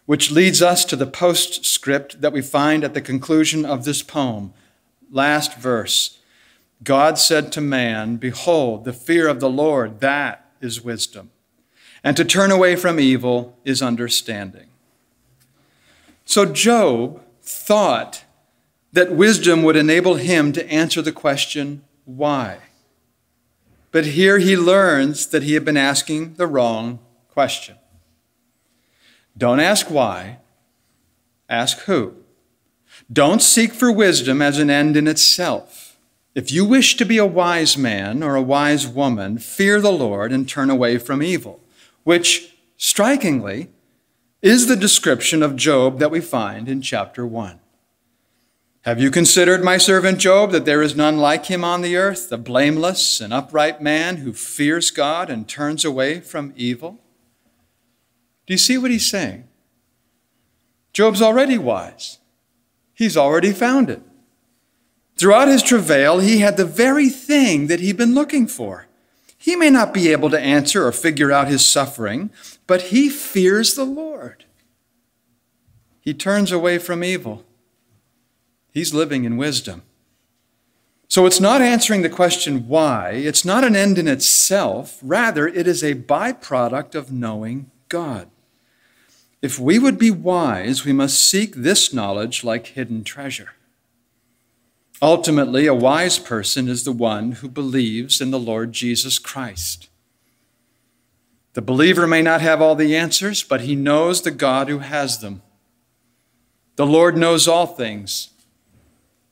which 0.06 0.30
leads 0.30 0.60
us 0.60 0.84
to 0.84 0.96
the 0.96 1.06
postscript 1.06 2.20
that 2.20 2.32
we 2.32 2.42
find 2.42 2.84
at 2.84 2.94
the 2.94 3.00
conclusion 3.00 3.64
of 3.64 3.84
this 3.84 4.02
poem 4.02 4.52
last 5.10 5.56
verse. 5.56 6.18
God 6.82 7.18
said 7.18 7.52
to 7.52 7.60
man, 7.60 8.16
Behold, 8.16 8.84
the 8.84 8.92
fear 8.92 9.28
of 9.28 9.40
the 9.40 9.50
Lord, 9.50 10.00
that 10.00 10.50
is 10.60 10.82
wisdom. 10.82 11.30
And 12.02 12.16
to 12.16 12.24
turn 12.24 12.50
away 12.50 12.74
from 12.74 12.98
evil 12.98 13.56
is 13.64 13.82
understanding. 13.82 14.68
So 16.24 16.46
Job 16.46 17.22
thought 17.42 18.24
that 18.92 19.12
wisdom 19.12 19.62
would 19.62 19.76
enable 19.76 20.16
him 20.16 20.52
to 20.52 20.70
answer 20.70 21.02
the 21.02 21.12
question, 21.12 21.84
why? 22.04 22.58
But 23.90 24.06
here 24.06 24.38
he 24.38 24.56
learns 24.56 25.26
that 25.28 25.42
he 25.42 25.54
had 25.54 25.64
been 25.64 25.76
asking 25.76 26.34
the 26.34 26.46
wrong 26.46 26.98
question. 27.28 27.76
Don't 29.36 29.60
ask 29.60 29.90
why, 29.90 30.38
ask 31.48 31.78
who. 31.80 32.14
Don't 33.12 33.42
seek 33.42 33.72
for 33.72 33.90
wisdom 33.90 34.42
as 34.42 34.58
an 34.58 34.70
end 34.70 34.96
in 34.96 35.08
itself. 35.08 35.98
If 36.34 36.50
you 36.50 36.64
wish 36.64 36.96
to 36.96 37.04
be 37.04 37.18
a 37.18 37.26
wise 37.26 37.76
man 37.76 38.22
or 38.22 38.36
a 38.36 38.42
wise 38.42 38.86
woman, 38.86 39.38
fear 39.38 39.80
the 39.80 39.92
Lord 39.92 40.32
and 40.32 40.48
turn 40.48 40.70
away 40.70 40.98
from 40.98 41.22
evil, 41.22 41.60
which, 42.04 42.56
strikingly, 42.76 43.68
is 44.40 44.66
the 44.66 44.76
description 44.76 45.42
of 45.42 45.56
Job 45.56 45.98
that 45.98 46.10
we 46.10 46.20
find 46.20 46.68
in 46.68 46.80
chapter 46.80 47.26
1. 47.26 47.60
Have 48.82 49.00
you 49.00 49.10
considered, 49.10 49.62
my 49.62 49.78
servant 49.78 50.18
Job, 50.18 50.50
that 50.50 50.64
there 50.64 50.82
is 50.82 50.96
none 50.96 51.18
like 51.18 51.46
him 51.46 51.62
on 51.62 51.82
the 51.82 51.96
earth, 51.96 52.32
a 52.32 52.38
blameless 52.38 53.20
and 53.20 53.32
upright 53.32 53.80
man 53.80 54.16
who 54.16 54.32
fears 54.32 54.90
God 54.90 55.30
and 55.30 55.46
turns 55.46 55.84
away 55.84 56.18
from 56.18 56.52
evil? 56.56 56.98
Do 58.52 58.54
you 58.54 58.58
see 58.58 58.76
what 58.76 58.90
he's 58.90 59.10
saying? 59.10 59.48
Job's 60.92 61.22
already 61.22 61.56
wise. 61.56 62.18
He's 62.92 63.16
already 63.16 63.50
found 63.50 63.88
it. 63.88 64.02
Throughout 65.16 65.48
his 65.48 65.62
travail, 65.62 66.18
he 66.18 66.40
had 66.40 66.58
the 66.58 66.66
very 66.66 67.08
thing 67.08 67.68
that 67.68 67.80
he'd 67.80 67.96
been 67.96 68.14
looking 68.14 68.46
for. 68.46 68.88
He 69.38 69.56
may 69.56 69.70
not 69.70 69.94
be 69.94 70.12
able 70.12 70.28
to 70.28 70.38
answer 70.38 70.86
or 70.86 70.92
figure 70.92 71.32
out 71.32 71.48
his 71.48 71.66
suffering, 71.66 72.28
but 72.66 72.82
he 72.92 73.08
fears 73.08 73.72
the 73.72 73.86
Lord. 73.86 74.44
He 76.02 76.12
turns 76.12 76.52
away 76.52 76.76
from 76.76 77.02
evil. 77.02 77.46
He's 78.70 78.92
living 78.92 79.24
in 79.24 79.38
wisdom. 79.38 79.80
So 81.08 81.24
it's 81.24 81.40
not 81.40 81.62
answering 81.62 82.02
the 82.02 82.10
question 82.10 82.68
why, 82.68 83.12
it's 83.12 83.46
not 83.46 83.64
an 83.64 83.74
end 83.74 83.96
in 83.96 84.08
itself. 84.08 84.98
Rather, 85.00 85.48
it 85.48 85.66
is 85.66 85.82
a 85.82 85.94
byproduct 85.94 86.94
of 86.94 87.10
knowing 87.10 87.70
God. 87.88 88.28
If 89.42 89.58
we 89.58 89.80
would 89.80 89.98
be 89.98 90.12
wise, 90.12 90.84
we 90.84 90.92
must 90.92 91.18
seek 91.18 91.56
this 91.56 91.92
knowledge 91.92 92.44
like 92.44 92.68
hidden 92.68 93.02
treasure. 93.02 93.50
Ultimately, 95.02 95.66
a 95.66 95.74
wise 95.74 96.20
person 96.20 96.68
is 96.68 96.84
the 96.84 96.92
one 96.92 97.32
who 97.32 97.48
believes 97.48 98.20
in 98.20 98.30
the 98.30 98.38
Lord 98.38 98.72
Jesus 98.72 99.18
Christ. 99.18 99.88
The 101.54 101.60
believer 101.60 102.06
may 102.06 102.22
not 102.22 102.40
have 102.40 102.62
all 102.62 102.76
the 102.76 102.96
answers, 102.96 103.42
but 103.42 103.62
he 103.62 103.74
knows 103.74 104.22
the 104.22 104.30
God 104.30 104.68
who 104.68 104.78
has 104.78 105.18
them. 105.18 105.42
The 106.76 106.86
Lord 106.86 107.16
knows 107.16 107.48
all 107.48 107.66
things. 107.66 108.30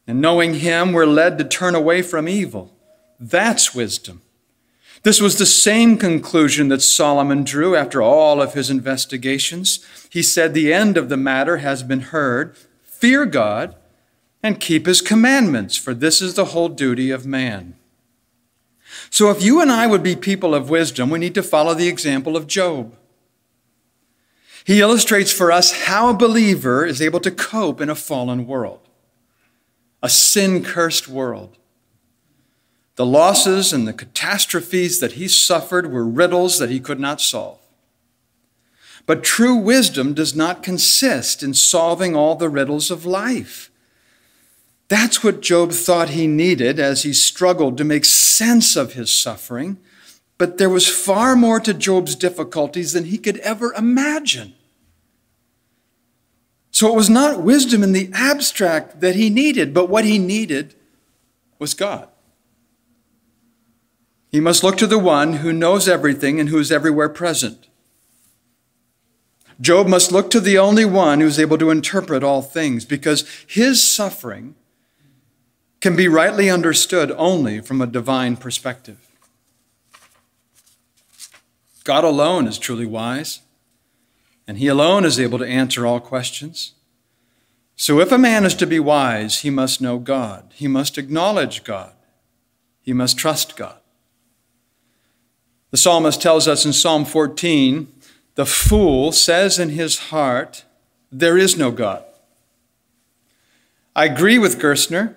And 0.08 0.20
knowing 0.20 0.54
him, 0.54 0.92
we're 0.92 1.06
led 1.06 1.38
to 1.38 1.44
turn 1.44 1.76
away 1.76 2.02
from 2.02 2.28
evil. 2.28 2.74
That's 3.20 3.74
wisdom. 3.74 4.22
This 5.02 5.20
was 5.20 5.38
the 5.38 5.46
same 5.46 5.96
conclusion 5.96 6.68
that 6.68 6.82
Solomon 6.82 7.42
drew 7.42 7.74
after 7.74 8.02
all 8.02 8.42
of 8.42 8.52
his 8.52 8.68
investigations. 8.68 9.84
He 10.10 10.22
said, 10.22 10.52
The 10.52 10.72
end 10.72 10.98
of 10.98 11.08
the 11.08 11.16
matter 11.16 11.58
has 11.58 11.82
been 11.82 12.00
heard. 12.00 12.56
Fear 12.82 13.26
God 13.26 13.76
and 14.42 14.60
keep 14.60 14.86
his 14.86 15.00
commandments, 15.00 15.76
for 15.76 15.94
this 15.94 16.20
is 16.20 16.34
the 16.34 16.46
whole 16.46 16.68
duty 16.68 17.10
of 17.10 17.26
man. 17.26 17.76
So, 19.08 19.30
if 19.30 19.42
you 19.42 19.60
and 19.60 19.70
I 19.70 19.86
would 19.86 20.02
be 20.02 20.16
people 20.16 20.54
of 20.54 20.68
wisdom, 20.68 21.10
we 21.10 21.18
need 21.18 21.34
to 21.34 21.42
follow 21.42 21.74
the 21.74 21.88
example 21.88 22.36
of 22.36 22.46
Job. 22.46 22.94
He 24.64 24.80
illustrates 24.80 25.32
for 25.32 25.50
us 25.50 25.84
how 25.84 26.10
a 26.10 26.14
believer 26.14 26.84
is 26.84 27.00
able 27.00 27.20
to 27.20 27.30
cope 27.30 27.80
in 27.80 27.88
a 27.88 27.94
fallen 27.94 28.46
world, 28.46 28.80
a 30.02 30.08
sin 30.08 30.62
cursed 30.62 31.08
world. 31.08 31.56
The 33.00 33.06
losses 33.06 33.72
and 33.72 33.88
the 33.88 33.94
catastrophes 33.94 35.00
that 35.00 35.12
he 35.12 35.26
suffered 35.26 35.90
were 35.90 36.04
riddles 36.04 36.58
that 36.58 36.68
he 36.68 36.80
could 36.80 37.00
not 37.00 37.18
solve. 37.18 37.58
But 39.06 39.24
true 39.24 39.56
wisdom 39.56 40.12
does 40.12 40.36
not 40.36 40.62
consist 40.62 41.42
in 41.42 41.54
solving 41.54 42.14
all 42.14 42.34
the 42.34 42.50
riddles 42.50 42.90
of 42.90 43.06
life. 43.06 43.70
That's 44.88 45.24
what 45.24 45.40
Job 45.40 45.72
thought 45.72 46.10
he 46.10 46.26
needed 46.26 46.78
as 46.78 47.02
he 47.02 47.14
struggled 47.14 47.78
to 47.78 47.84
make 47.84 48.04
sense 48.04 48.76
of 48.76 48.92
his 48.92 49.10
suffering. 49.10 49.78
But 50.36 50.58
there 50.58 50.68
was 50.68 50.86
far 50.86 51.34
more 51.34 51.58
to 51.60 51.72
Job's 51.72 52.14
difficulties 52.14 52.92
than 52.92 53.06
he 53.06 53.16
could 53.16 53.38
ever 53.38 53.72
imagine. 53.72 54.52
So 56.70 56.92
it 56.92 56.96
was 56.96 57.08
not 57.08 57.42
wisdom 57.42 57.82
in 57.82 57.92
the 57.92 58.10
abstract 58.12 59.00
that 59.00 59.14
he 59.14 59.30
needed, 59.30 59.72
but 59.72 59.88
what 59.88 60.04
he 60.04 60.18
needed 60.18 60.74
was 61.58 61.72
God. 61.72 62.06
He 64.30 64.40
must 64.40 64.62
look 64.62 64.76
to 64.78 64.86
the 64.86 64.98
one 64.98 65.34
who 65.34 65.52
knows 65.52 65.88
everything 65.88 66.38
and 66.38 66.48
who 66.48 66.58
is 66.58 66.70
everywhere 66.70 67.08
present. 67.08 67.66
Job 69.60 69.88
must 69.88 70.12
look 70.12 70.30
to 70.30 70.40
the 70.40 70.56
only 70.56 70.84
one 70.84 71.20
who's 71.20 71.38
able 71.38 71.58
to 71.58 71.70
interpret 71.70 72.22
all 72.22 72.40
things 72.40 72.84
because 72.84 73.28
his 73.46 73.86
suffering 73.86 74.54
can 75.80 75.96
be 75.96 76.08
rightly 76.08 76.48
understood 76.48 77.12
only 77.16 77.60
from 77.60 77.82
a 77.82 77.86
divine 77.86 78.36
perspective. 78.36 79.06
God 81.84 82.04
alone 82.04 82.46
is 82.46 82.58
truly 82.58 82.86
wise, 82.86 83.40
and 84.46 84.58
he 84.58 84.68
alone 84.68 85.04
is 85.04 85.18
able 85.18 85.38
to 85.38 85.46
answer 85.46 85.86
all 85.86 86.00
questions. 86.00 86.74
So 87.76 87.98
if 87.98 88.12
a 88.12 88.18
man 88.18 88.44
is 88.44 88.54
to 88.56 88.66
be 88.66 88.78
wise, 88.78 89.40
he 89.40 89.50
must 89.50 89.80
know 89.80 89.98
God, 89.98 90.52
he 90.54 90.68
must 90.68 90.98
acknowledge 90.98 91.64
God, 91.64 91.92
he 92.80 92.92
must 92.92 93.18
trust 93.18 93.56
God. 93.56 93.79
The 95.70 95.76
psalmist 95.76 96.20
tells 96.20 96.48
us 96.48 96.64
in 96.64 96.72
Psalm 96.72 97.04
14 97.04 97.88
the 98.34 98.46
fool 98.46 99.12
says 99.12 99.58
in 99.58 99.70
his 99.70 99.98
heart, 100.10 100.64
There 101.12 101.36
is 101.36 101.56
no 101.56 101.70
God. 101.70 102.04
I 103.94 104.06
agree 104.06 104.38
with 104.38 104.58
Gerstner, 104.58 105.16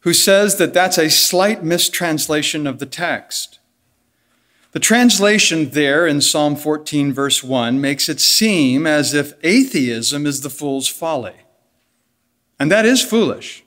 who 0.00 0.12
says 0.12 0.56
that 0.56 0.74
that's 0.74 0.98
a 0.98 1.08
slight 1.08 1.62
mistranslation 1.62 2.66
of 2.66 2.78
the 2.78 2.86
text. 2.86 3.58
The 4.72 4.80
translation 4.80 5.70
there 5.70 6.06
in 6.06 6.20
Psalm 6.20 6.56
14, 6.56 7.12
verse 7.12 7.44
1, 7.44 7.80
makes 7.80 8.08
it 8.08 8.20
seem 8.20 8.86
as 8.86 9.14
if 9.14 9.34
atheism 9.42 10.26
is 10.26 10.40
the 10.40 10.50
fool's 10.50 10.88
folly. 10.88 11.36
And 12.58 12.70
that 12.72 12.84
is 12.84 13.02
foolish. 13.02 13.64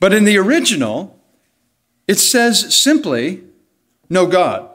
But 0.00 0.12
in 0.12 0.24
the 0.24 0.38
original, 0.38 1.18
it 2.08 2.18
says 2.18 2.74
simply, 2.74 3.44
no 4.10 4.26
God. 4.26 4.68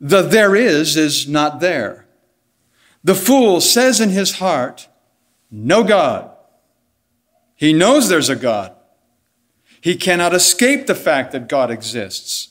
The 0.00 0.22
there 0.22 0.54
is 0.54 0.96
is 0.96 1.26
not 1.26 1.58
there. 1.58 2.06
The 3.02 3.14
fool 3.14 3.60
says 3.60 4.00
in 4.00 4.10
his 4.10 4.38
heart, 4.38 4.88
No 5.50 5.82
God. 5.82 6.30
He 7.56 7.72
knows 7.72 8.08
there's 8.08 8.28
a 8.28 8.36
God. 8.36 8.74
He 9.80 9.96
cannot 9.96 10.34
escape 10.34 10.86
the 10.86 10.94
fact 10.94 11.32
that 11.32 11.48
God 11.48 11.70
exists. 11.70 12.50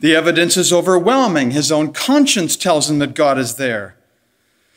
The 0.00 0.14
evidence 0.14 0.56
is 0.56 0.72
overwhelming. 0.72 1.52
His 1.52 1.70
own 1.70 1.92
conscience 1.92 2.56
tells 2.56 2.90
him 2.90 2.98
that 2.98 3.14
God 3.14 3.38
is 3.38 3.54
there. 3.54 3.96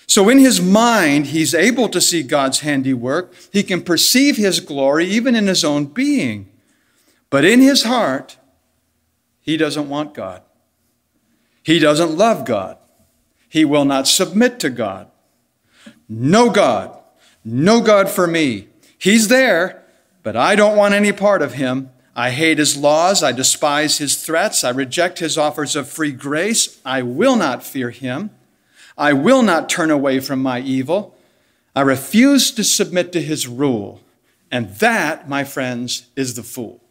So, 0.05 0.29
in 0.29 0.37
his 0.37 0.61
mind, 0.61 1.27
he's 1.27 1.53
able 1.53 1.89
to 1.89 1.99
see 1.99 2.23
God's 2.23 2.61
handiwork. 2.61 3.33
He 3.51 3.61
can 3.63 3.81
perceive 3.81 4.37
his 4.37 4.61
glory 4.61 5.05
even 5.05 5.35
in 5.35 5.47
his 5.47 5.65
own 5.65 5.85
being. 5.85 6.49
But 7.29 7.43
in 7.43 7.59
his 7.59 7.83
heart, 7.83 8.37
he 9.47 9.55
doesn't 9.55 9.87
want 9.87 10.13
God. 10.13 10.41
He 11.63 11.79
doesn't 11.79 12.17
love 12.17 12.43
God. 12.43 12.77
He 13.47 13.63
will 13.63 13.85
not 13.85 14.05
submit 14.05 14.59
to 14.59 14.69
God. 14.69 15.09
No 16.09 16.49
God. 16.49 16.99
No 17.45 17.79
God 17.79 18.09
for 18.09 18.27
me. 18.27 18.67
He's 18.97 19.29
there, 19.29 19.85
but 20.21 20.35
I 20.35 20.57
don't 20.57 20.75
want 20.75 20.95
any 20.95 21.13
part 21.13 21.41
of 21.41 21.53
him. 21.53 21.91
I 22.13 22.31
hate 22.31 22.57
his 22.57 22.75
laws. 22.75 23.23
I 23.23 23.31
despise 23.31 23.99
his 23.99 24.21
threats. 24.21 24.65
I 24.65 24.69
reject 24.71 25.19
his 25.19 25.37
offers 25.37 25.77
of 25.77 25.87
free 25.87 26.11
grace. 26.11 26.81
I 26.83 27.01
will 27.01 27.37
not 27.37 27.63
fear 27.63 27.91
him. 27.91 28.31
I 28.97 29.13
will 29.13 29.43
not 29.43 29.69
turn 29.69 29.91
away 29.91 30.19
from 30.19 30.41
my 30.41 30.59
evil. 30.59 31.15
I 31.73 31.81
refuse 31.81 32.51
to 32.51 32.65
submit 32.65 33.13
to 33.13 33.21
his 33.21 33.47
rule. 33.47 34.01
And 34.51 34.71
that, 34.75 35.29
my 35.29 35.45
friends, 35.45 36.07
is 36.17 36.33
the 36.33 36.43
fool. 36.43 36.81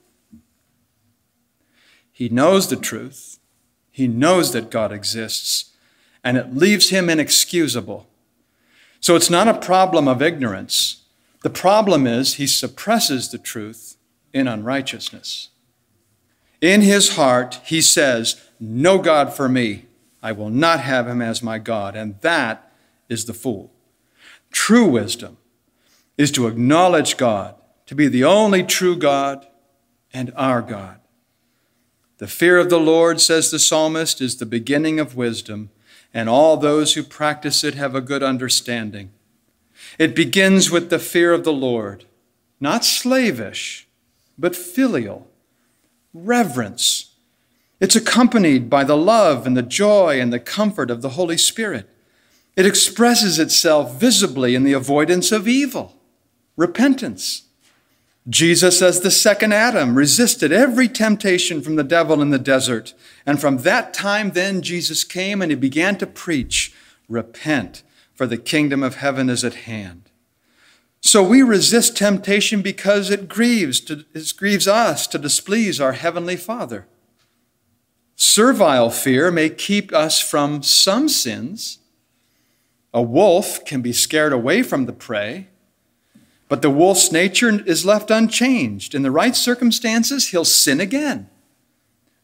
He 2.16 2.31
knows 2.31 2.68
the 2.68 2.76
truth. 2.76 3.38
He 3.90 4.09
knows 4.09 4.55
that 4.55 4.70
God 4.70 4.90
exists, 4.90 5.74
and 6.24 6.38
it 6.38 6.57
leaves 6.57 6.88
him 6.88 7.11
inexcusable. 7.11 8.07
So 9.00 9.16
it's 9.16 9.29
not 9.29 9.48
a 9.48 9.61
problem 9.61 10.09
of 10.09 10.22
ignorance. 10.22 11.02
The 11.42 11.50
problem 11.50 12.07
is 12.07 12.35
he 12.35 12.46
suppresses 12.46 13.29
the 13.29 13.37
truth 13.37 13.98
in 14.33 14.48
unrighteousness. 14.48 15.50
In 16.62 16.81
his 16.81 17.16
heart, 17.16 17.61
he 17.66 17.83
says, 17.83 18.40
No 18.59 18.96
God 18.96 19.35
for 19.35 19.46
me. 19.46 19.85
I 20.22 20.33
will 20.33 20.48
not 20.48 20.81
have 20.81 21.07
him 21.07 21.20
as 21.20 21.42
my 21.42 21.59
God. 21.59 21.94
And 21.94 22.18
that 22.22 22.72
is 23.11 23.26
the 23.26 23.35
fool. 23.35 23.74
True 24.50 24.88
wisdom 24.88 25.37
is 26.16 26.31
to 26.33 26.46
acknowledge 26.46 27.18
God 27.18 27.57
to 27.85 27.94
be 27.94 28.09
the 28.09 28.24
only 28.24 28.62
true 28.62 28.96
God 28.96 29.46
and 30.14 30.33
our 30.35 30.62
God. 30.62 31.00
The 32.18 32.26
fear 32.26 32.57
of 32.59 32.70
the 32.70 32.81
Lord, 32.81 33.20
says 33.20 33.50
the 33.50 33.59
psalmist, 33.59 34.20
is 34.20 34.37
the 34.37 34.46
beginning 34.46 34.98
of 34.98 35.16
wisdom, 35.16 35.70
and 36.14 36.29
all 36.29 36.57
those 36.57 36.94
who 36.94 37.02
practice 37.02 37.62
it 37.62 37.74
have 37.74 37.94
a 37.94 38.00
good 38.00 38.22
understanding. 38.22 39.11
It 39.98 40.16
begins 40.16 40.70
with 40.70 40.88
the 40.88 40.98
fear 40.98 41.33
of 41.33 41.44
the 41.44 41.52
Lord, 41.52 42.07
not 42.59 42.85
slavish, 42.85 43.87
but 44.38 44.57
filial, 44.57 45.29
reverence. 46.14 47.12
It's 47.81 47.96
accompanied 47.96 48.70
by 48.70 48.85
the 48.85 48.96
love 48.96 49.46
and 49.46 49.55
the 49.55 49.62
joy 49.62 50.18
and 50.18 50.33
the 50.33 50.40
comfort 50.40 50.90
of 50.90 51.02
the 51.02 51.11
Holy 51.11 51.37
Spirit. 51.37 51.88
It 52.57 52.64
expresses 52.64 53.38
itself 53.38 54.00
visibly 54.00 54.55
in 54.55 54.64
the 54.64 54.72
avoidance 54.72 55.31
of 55.31 55.46
evil, 55.46 55.94
repentance, 56.57 57.45
Jesus, 58.28 58.82
as 58.82 59.00
the 59.00 59.10
second 59.10 59.52
Adam, 59.52 59.94
resisted 59.94 60.50
every 60.50 60.88
temptation 60.88 61.62
from 61.62 61.76
the 61.76 61.84
devil 61.84 62.20
in 62.20 62.30
the 62.30 62.38
desert. 62.38 62.92
And 63.24 63.40
from 63.40 63.58
that 63.58 63.94
time, 63.94 64.32
then, 64.32 64.62
Jesus 64.62 65.04
came 65.04 65.40
and 65.40 65.52
he 65.52 65.56
began 65.56 65.96
to 65.98 66.06
preach 66.06 66.74
Repent, 67.08 67.84
for 68.14 68.26
the 68.26 68.36
kingdom 68.36 68.82
of 68.82 68.96
heaven 68.96 69.30
is 69.30 69.44
at 69.44 69.54
hand. 69.54 70.10
So 71.00 71.22
we 71.22 71.40
resist 71.40 71.96
temptation 71.96 72.62
because 72.62 73.10
it 73.10 73.28
grieves, 73.28 73.78
to, 73.82 74.04
it 74.12 74.32
grieves 74.36 74.66
us 74.66 75.06
to 75.08 75.18
displease 75.18 75.80
our 75.80 75.92
heavenly 75.92 76.36
Father. 76.36 76.88
Servile 78.16 78.90
fear 78.90 79.30
may 79.30 79.50
keep 79.50 79.92
us 79.92 80.20
from 80.20 80.64
some 80.64 81.08
sins. 81.08 81.78
A 82.92 83.02
wolf 83.02 83.64
can 83.64 83.82
be 83.82 83.92
scared 83.92 84.32
away 84.32 84.64
from 84.64 84.86
the 84.86 84.92
prey 84.92 85.46
but 86.48 86.62
the 86.62 86.70
wolf's 86.70 87.11
nature 87.11 87.61
is 87.66 87.85
left 87.85 88.11
unchanged. 88.11 88.94
In 88.94 89.02
the 89.02 89.11
right 89.11 89.35
circumstances, 89.35 90.28
he'll 90.28 90.44
sin 90.44 90.80
again. 90.80 91.28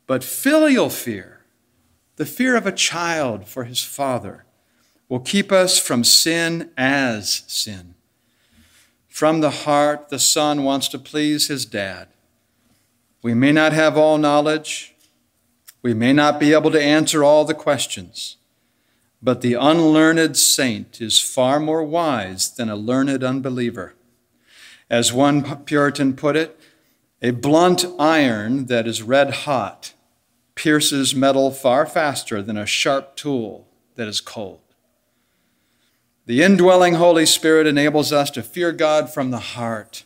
But 0.07 0.23
filial 0.23 0.91
fear, 0.91 1.41
the 2.17 2.27
fear 2.27 2.57
of 2.57 2.67
a 2.67 2.73
child 2.73 3.49
for 3.49 3.65
his 3.65 3.83
father, 3.83 4.45
will 5.09 5.21
keep 5.21 5.51
us 5.51 5.79
from 5.79 6.05
sin 6.05 6.71
as 6.77 7.43
sin. 7.47 7.95
From 9.09 9.41
the 9.41 9.51
heart, 9.51 10.09
the 10.09 10.19
son 10.19 10.65
wants 10.65 10.89
to 10.89 10.99
please 10.99 11.49
his 11.49 11.67
dad. 11.67 12.09
We 13.23 13.35
may 13.35 13.53
not 13.53 13.73
have 13.73 13.97
all 13.97 14.19
knowledge, 14.19 14.95
we 15.83 15.95
may 15.95 16.13
not 16.13 16.39
be 16.39 16.53
able 16.53 16.71
to 16.71 16.83
answer 16.83 17.25
all 17.25 17.45
the 17.45 17.55
questions, 17.55 18.37
but 19.21 19.41
the 19.41 19.55
unlearned 19.55 20.37
saint 20.37 21.01
is 21.01 21.21
far 21.21 21.59
more 21.59 21.83
wise 21.83 22.51
than 22.51 22.69
a 22.69 22.77
learned 22.77 23.23
unbeliever. 23.23 23.95
As 24.93 25.11
one 25.11 25.65
Puritan 25.65 26.15
put 26.15 26.37
it, 26.37 26.61
a 27.23 27.31
blunt 27.31 27.87
iron 27.99 28.67
that 28.67 28.87
is 28.87 29.03
red 29.03 29.31
hot 29.31 29.95
pierces 30.55 31.15
metal 31.15 31.51
far 31.51 31.87
faster 31.87 32.43
than 32.43 32.59
a 32.59 32.67
sharp 32.67 33.17
tool 33.17 33.67
that 33.95 34.07
is 34.07 34.21
cold. 34.21 34.61
The 36.27 36.43
indwelling 36.43 36.95
Holy 36.95 37.25
Spirit 37.25 37.67
enables 37.67 38.13
us 38.13 38.31
to 38.33 38.43
fear 38.43 38.71
God 38.71 39.09
from 39.09 39.31
the 39.31 39.39
heart. 39.39 40.05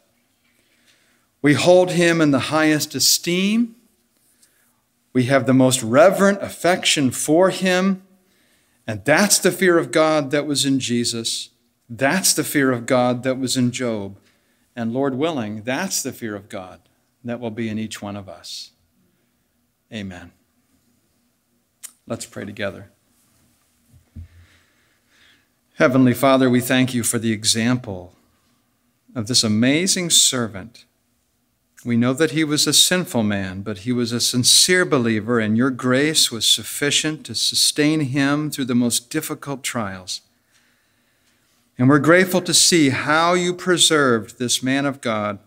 We 1.42 1.54
hold 1.54 1.90
Him 1.90 2.20
in 2.20 2.30
the 2.30 2.38
highest 2.38 2.94
esteem. 2.94 3.74
We 5.12 5.24
have 5.24 5.46
the 5.46 5.52
most 5.52 5.82
reverent 5.82 6.40
affection 6.42 7.10
for 7.10 7.50
Him. 7.50 8.04
And 8.86 9.04
that's 9.04 9.40
the 9.40 9.50
fear 9.50 9.78
of 9.78 9.90
God 9.90 10.30
that 10.30 10.46
was 10.46 10.64
in 10.64 10.78
Jesus. 10.78 11.50
That's 11.90 12.32
the 12.32 12.44
fear 12.44 12.70
of 12.70 12.86
God 12.86 13.24
that 13.24 13.40
was 13.40 13.56
in 13.56 13.72
Job. 13.72 14.18
And 14.76 14.92
Lord 14.92 15.14
willing, 15.14 15.62
that's 15.62 16.02
the 16.02 16.12
fear 16.12 16.36
of 16.36 16.50
God 16.50 16.80
that 17.24 17.40
will 17.40 17.50
be 17.50 17.70
in 17.70 17.78
each 17.78 18.02
one 18.02 18.14
of 18.14 18.28
us. 18.28 18.72
Amen. 19.92 20.32
Let's 22.06 22.26
pray 22.26 22.44
together. 22.44 22.90
Heavenly 25.76 26.14
Father, 26.14 26.48
we 26.48 26.60
thank 26.60 26.94
you 26.94 27.02
for 27.02 27.18
the 27.18 27.32
example 27.32 28.14
of 29.14 29.26
this 29.26 29.42
amazing 29.42 30.10
servant. 30.10 30.84
We 31.84 31.96
know 31.96 32.12
that 32.12 32.32
he 32.32 32.44
was 32.44 32.66
a 32.66 32.72
sinful 32.72 33.22
man, 33.22 33.62
but 33.62 33.78
he 33.78 33.92
was 33.92 34.12
a 34.12 34.20
sincere 34.20 34.84
believer, 34.84 35.38
and 35.38 35.56
your 35.56 35.70
grace 35.70 36.30
was 36.30 36.46
sufficient 36.46 37.24
to 37.26 37.34
sustain 37.34 38.00
him 38.00 38.50
through 38.50 38.64
the 38.66 38.74
most 38.74 39.10
difficult 39.10 39.62
trials. 39.62 40.22
And 41.78 41.88
we're 41.88 41.98
grateful 41.98 42.40
to 42.40 42.54
see 42.54 42.88
how 42.88 43.34
you 43.34 43.52
preserved 43.52 44.38
this 44.38 44.62
man 44.62 44.86
of 44.86 45.00
God 45.00 45.38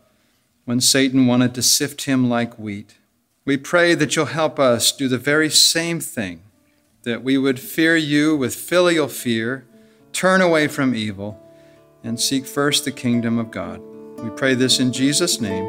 when 0.66 0.80
Satan 0.80 1.26
wanted 1.26 1.56
to 1.56 1.64
sift 1.64 2.06
him 2.06 2.30
like 2.30 2.60
wheat. 2.60 2.98
We 3.46 3.58
pray 3.58 3.96
that 3.96 4.16
you'll 4.16 4.26
help 4.26 4.60
us 4.60 4.92
do 4.92 5.08
the 5.08 5.18
very 5.18 5.50
same 5.50 6.00
thing, 6.00 6.44
that 7.04 7.24
we 7.24 7.38
would 7.40 7.60
fear 7.60 7.96
you 7.96 8.36
with 8.36 8.54
filial 8.54 9.08
fear, 9.08 9.66
turn 10.14 10.42
away 10.42 10.68
from 10.68 10.94
evil, 10.94 11.42
and 12.04 12.20
seek 12.20 12.46
first 12.46 12.86
the 12.86 12.92
kingdom 12.92 13.40
of 13.40 13.50
God. 13.50 13.82
We 14.20 14.30
pray 14.30 14.54
this 14.54 14.80
in 14.80 14.94
Jesus' 14.94 15.42
name. 15.42 15.66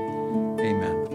Amen. 0.60 1.06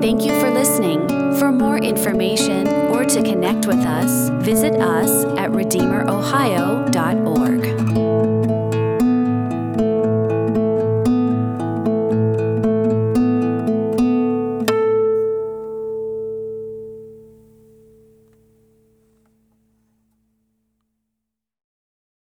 Thank 0.00 0.24
you 0.24 0.40
for 0.40 0.50
listening. 0.50 1.06
For 1.38 1.52
more 1.52 1.78
information 1.78 2.66
or 2.66 2.79
to 3.14 3.22
connect 3.22 3.66
with 3.66 3.78
us, 3.78 4.28
visit 4.44 4.74
us 4.74 5.24
at 5.36 5.50
redeemerohio.org. 5.50 7.69